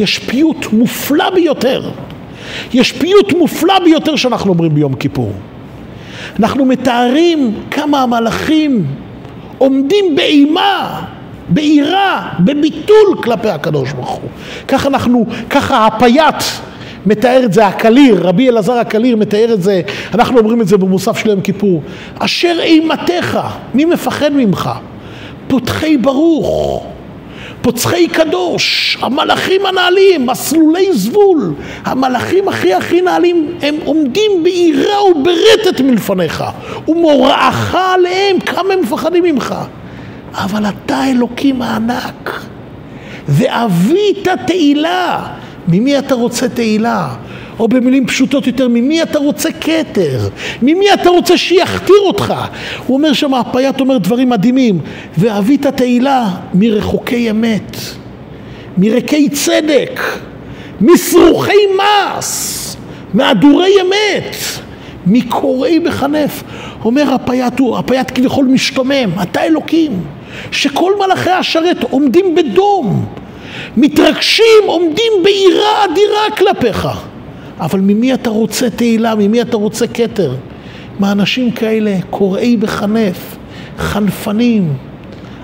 יש 0.00 0.18
פיוט 0.18 0.66
מופלא 0.72 1.30
ביותר. 1.30 1.90
יש 2.72 2.92
פיוט 2.92 3.32
מופלא 3.32 3.78
ביותר 3.84 4.16
שאנחנו 4.16 4.52
אומרים 4.52 4.74
ביום 4.74 4.94
כיפור. 4.94 5.32
אנחנו 6.38 6.64
מתארים 6.64 7.54
כמה 7.70 8.02
המלאכים 8.02 8.86
עומדים 9.58 10.16
באימה, 10.16 11.02
ביראה, 11.48 12.28
בביטול 12.40 13.22
כלפי 13.22 13.48
הקדוש 13.48 13.92
ברוך 13.92 14.10
הוא. 14.10 14.30
ככה 14.68 14.88
אנחנו, 14.88 15.26
ככה 15.50 15.86
הפייט 15.86 16.42
מתאר 17.06 17.44
את 17.44 17.52
זה, 17.52 17.66
הקליר, 17.66 18.26
רבי 18.26 18.48
אלעזר 18.48 18.72
הקליר 18.72 19.16
מתאר 19.16 19.54
את 19.54 19.62
זה, 19.62 19.80
אנחנו 20.14 20.38
אומרים 20.38 20.60
את 20.60 20.68
זה 20.68 20.76
במוסף 20.76 21.18
של 21.18 21.28
יום 21.28 21.40
כיפור. 21.40 21.82
אשר 22.18 22.56
אימתך, 22.62 23.40
מי 23.74 23.84
מפחד 23.84 24.32
ממך? 24.32 24.70
פותחי 25.48 25.96
ברוך. 25.96 26.86
פוצחי 27.62 28.08
קדוש, 28.08 28.98
המלאכים 29.00 29.66
הנעלים, 29.66 30.26
מסלולי 30.26 30.92
זבול, 30.92 31.54
המלאכים 31.84 32.48
הכי 32.48 32.74
הכי 32.74 33.00
נעלים, 33.00 33.54
הם 33.62 33.74
עומדים 33.84 34.30
ביראה 34.42 35.04
וברטט 35.04 35.80
מלפניך, 35.80 36.44
ומוראך 36.88 37.74
עליהם, 37.74 38.40
כמה 38.40 38.72
הם 38.72 38.80
מפחדים 38.80 39.24
ממך. 39.24 39.54
אבל 40.34 40.66
אתה 40.66 41.04
אלוקים 41.10 41.62
הענק, 41.62 42.40
ואבית 43.28 44.28
תהילה. 44.46 45.26
ממי 45.68 45.98
אתה 45.98 46.14
רוצה 46.14 46.48
תהילה? 46.48 47.08
או 47.60 47.68
במילים 47.68 48.06
פשוטות 48.06 48.46
יותר, 48.46 48.68
ממי 48.68 49.02
אתה 49.02 49.18
רוצה 49.18 49.48
כתר? 49.60 50.28
ממי 50.62 50.92
אתה 50.94 51.10
רוצה 51.10 51.38
שיכתיר 51.38 52.00
אותך? 52.00 52.34
הוא 52.86 52.96
אומר 52.96 53.12
שם, 53.12 53.34
הפייט 53.34 53.80
אומר 53.80 53.98
דברים 53.98 54.28
מדהימים, 54.28 54.78
ואבית 55.18 55.66
תהילה 55.66 56.28
מרחוקי 56.54 57.30
אמת, 57.30 57.76
מרקי 58.78 59.28
צדק, 59.28 60.00
משרוכי 60.80 61.52
מס, 61.76 62.76
מהדורי 63.14 63.72
אמת, 63.80 64.36
מקוראי 65.06 65.80
בחנף. 65.80 66.42
אומר 66.84 67.14
הפייט 67.14 67.58
הוא, 67.58 67.78
הפייט 67.78 68.10
כביכול 68.14 68.46
משתומם, 68.46 69.10
אתה 69.22 69.42
אלוקים, 69.42 70.02
שכל 70.50 70.92
מלאכי 70.98 71.30
השרת 71.30 71.82
עומדים 71.90 72.34
בדום, 72.34 73.06
מתרגשים, 73.76 74.62
עומדים 74.66 75.12
ביראה 75.24 75.84
אדירה 75.84 76.36
כלפיך. 76.36 77.09
אבל 77.60 77.80
ממי 77.80 78.14
אתה 78.14 78.30
רוצה 78.30 78.70
תהילה? 78.70 79.14
ממי 79.14 79.42
אתה 79.42 79.56
רוצה 79.56 79.86
כתר? 79.86 80.34
מאנשים 81.00 81.50
כאלה, 81.50 81.96
קוראי 82.10 82.56
בחנף, 82.56 83.36
חנפנים, 83.78 84.72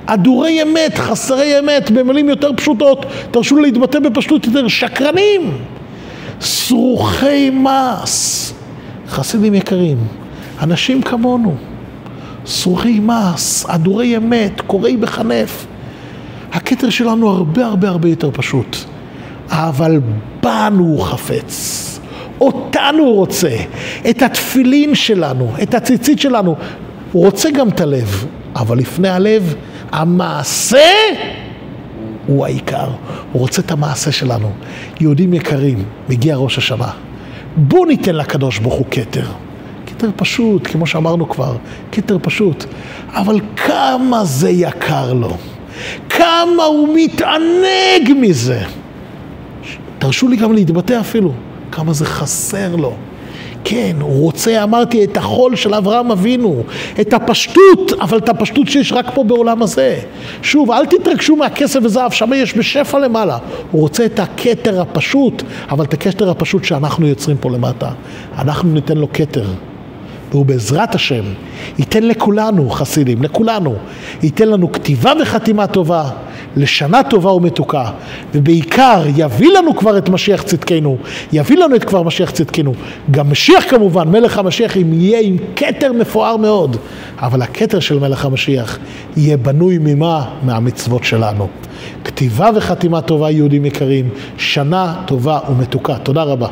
אדורי 0.07 0.63
אמת, 0.63 0.99
חסרי 0.99 1.59
אמת, 1.59 1.91
במילים 1.91 2.29
יותר 2.29 2.51
פשוטות, 2.57 3.07
תרשו 3.31 3.57
לי 3.57 3.63
להתבטא 3.63 3.99
בפשטות 3.99 4.47
יותר, 4.47 4.69
שקרנים, 4.69 5.53
סרוחי 6.41 7.51
מס, 7.51 8.53
חסידים 9.09 9.55
יקרים, 9.55 9.99
אנשים 10.63 11.03
כמונו, 11.03 11.55
סרוחי 12.47 13.01
מס, 13.01 13.67
אדורי 13.69 14.17
אמת, 14.17 14.61
קוראי 14.67 14.97
בחנף. 14.97 15.67
הכתר 16.53 16.91
שלנו 16.91 17.31
הרבה 17.31 17.67
הרבה 17.67 17.89
הרבה 17.89 18.09
יותר 18.09 18.31
פשוט, 18.31 18.77
אבל 19.49 20.01
בנו 20.43 20.85
הוא 20.85 21.03
חפץ. 21.03 21.86
אותנו 22.41 23.03
הוא 23.03 23.15
רוצה, 23.15 23.57
את 24.11 24.23
התפילין 24.23 24.95
שלנו, 24.95 25.53
את 25.63 25.75
הציצית 25.75 26.21
שלנו. 26.21 26.57
הוא 27.13 27.25
רוצה 27.25 27.51
גם 27.51 27.69
את 27.69 27.81
הלב, 27.81 28.27
אבל 28.57 28.79
לפני 28.79 29.09
הלב, 29.09 29.55
המעשה 29.93 30.89
הוא 32.27 32.45
העיקר. 32.45 32.89
הוא 33.33 33.41
רוצה 33.41 33.63
את 33.63 33.71
המעשה 33.71 34.13
שלנו. 34.13 34.51
יהודים 35.01 35.35
יקרים, 35.35 35.85
מגיע 36.09 36.37
ראש 36.37 36.59
השנה. 36.59 36.91
בואו 37.57 37.85
ניתן 37.85 38.15
לקדוש 38.15 38.59
ברוך 38.59 38.75
הוא 38.75 38.87
כתר. 38.91 39.27
כתר 39.87 40.11
פשוט, 40.17 40.67
כמו 40.67 40.87
שאמרנו 40.87 41.29
כבר, 41.29 41.57
כתר 41.93 42.19
פשוט. 42.23 42.65
אבל 43.13 43.41
כמה 43.57 44.25
זה 44.25 44.51
יקר 44.51 45.13
לו. 45.13 45.37
כמה 46.09 46.65
הוא 46.65 46.89
מתענג 46.95 48.13
מזה. 48.21 48.63
תרשו 49.99 50.29
לי 50.29 50.37
גם 50.37 50.53
להתבטא 50.53 51.01
אפילו. 51.01 51.33
כמה 51.77 51.93
זה 51.93 52.05
חסר 52.05 52.77
לו. 52.77 52.93
כן, 53.65 53.97
הוא 54.01 54.23
רוצה, 54.23 54.63
אמרתי, 54.63 55.05
את 55.05 55.17
החול 55.17 55.57
של 55.57 55.75
אברהם 55.75 56.11
אבינו, 56.11 56.63
את 57.01 57.13
הפשטות, 57.13 57.93
אבל 58.01 58.19
את 58.19 58.29
הפשטות 58.29 58.69
שיש 58.69 58.93
רק 58.93 59.07
פה 59.15 59.25
בעולם 59.25 59.63
הזה. 59.63 59.99
שוב, 60.43 60.71
אל 60.71 60.87
תתרגשו 60.87 61.37
מהכסף 61.37 61.81
וזהב, 61.83 62.13
שם 62.13 62.31
יש 62.37 62.57
בשפע 62.57 62.99
למעלה. 62.99 63.39
הוא 63.71 63.81
רוצה 63.81 64.05
את 64.05 64.21
הכתר 64.21 64.81
הפשוט, 64.81 65.43
אבל 65.71 65.85
את 65.85 65.95
הכתר 65.95 66.31
הפשוט 66.31 66.65
שאנחנו 66.65 67.07
יוצרים 67.07 67.37
פה 67.37 67.51
למטה. 67.51 67.91
אנחנו 68.39 68.73
ניתן 68.73 68.97
לו 68.97 69.09
כתר. 69.13 69.47
והוא 70.31 70.47
בעזרת 70.47 70.95
השם 70.95 71.25
ייתן 71.79 72.03
לכולנו, 72.03 72.71
חסידים, 72.71 73.23
לכולנו, 73.23 73.75
ייתן 74.23 74.49
לנו 74.49 74.73
כתיבה 74.73 75.13
וחתימה 75.23 75.67
טובה. 75.67 76.11
לשנה 76.57 77.03
טובה 77.03 77.33
ומתוקה, 77.33 77.91
ובעיקר 78.35 79.03
יביא 79.17 79.51
לנו 79.59 79.77
כבר 79.77 79.99
את 79.99 80.09
משיח 80.09 80.43
צדקנו, 80.43 80.97
יביא 81.33 81.57
לנו 81.57 81.77
את 81.77 81.85
כבר 81.85 82.03
משיח 82.03 82.31
צדקנו. 82.31 82.75
גם 83.11 83.31
משיח 83.31 83.65
כמובן, 83.71 84.09
מלך 84.09 84.39
המשיח, 84.39 84.77
אם 84.77 84.93
יהיה 84.93 85.21
עם 85.21 85.37
כתר 85.57 85.93
מפואר 85.93 86.37
מאוד, 86.37 86.77
אבל 87.19 87.43
הכתר 87.43 87.81
של 87.81 87.99
מלך 87.99 88.25
המשיח 88.25 88.79
יהיה 89.17 89.37
בנוי 89.37 89.79
ממה? 89.81 90.25
מהמצוות 90.43 91.05
שלנו. 91.05 91.49
כתיבה 92.05 92.51
וחתימה 92.55 93.01
טובה, 93.01 93.31
יהודים 93.31 93.65
יקרים, 93.65 94.09
שנה 94.39 94.95
טובה 95.07 95.39
ומתוקה. 95.51 95.99
תודה 95.99 96.23
רבה. 96.23 96.49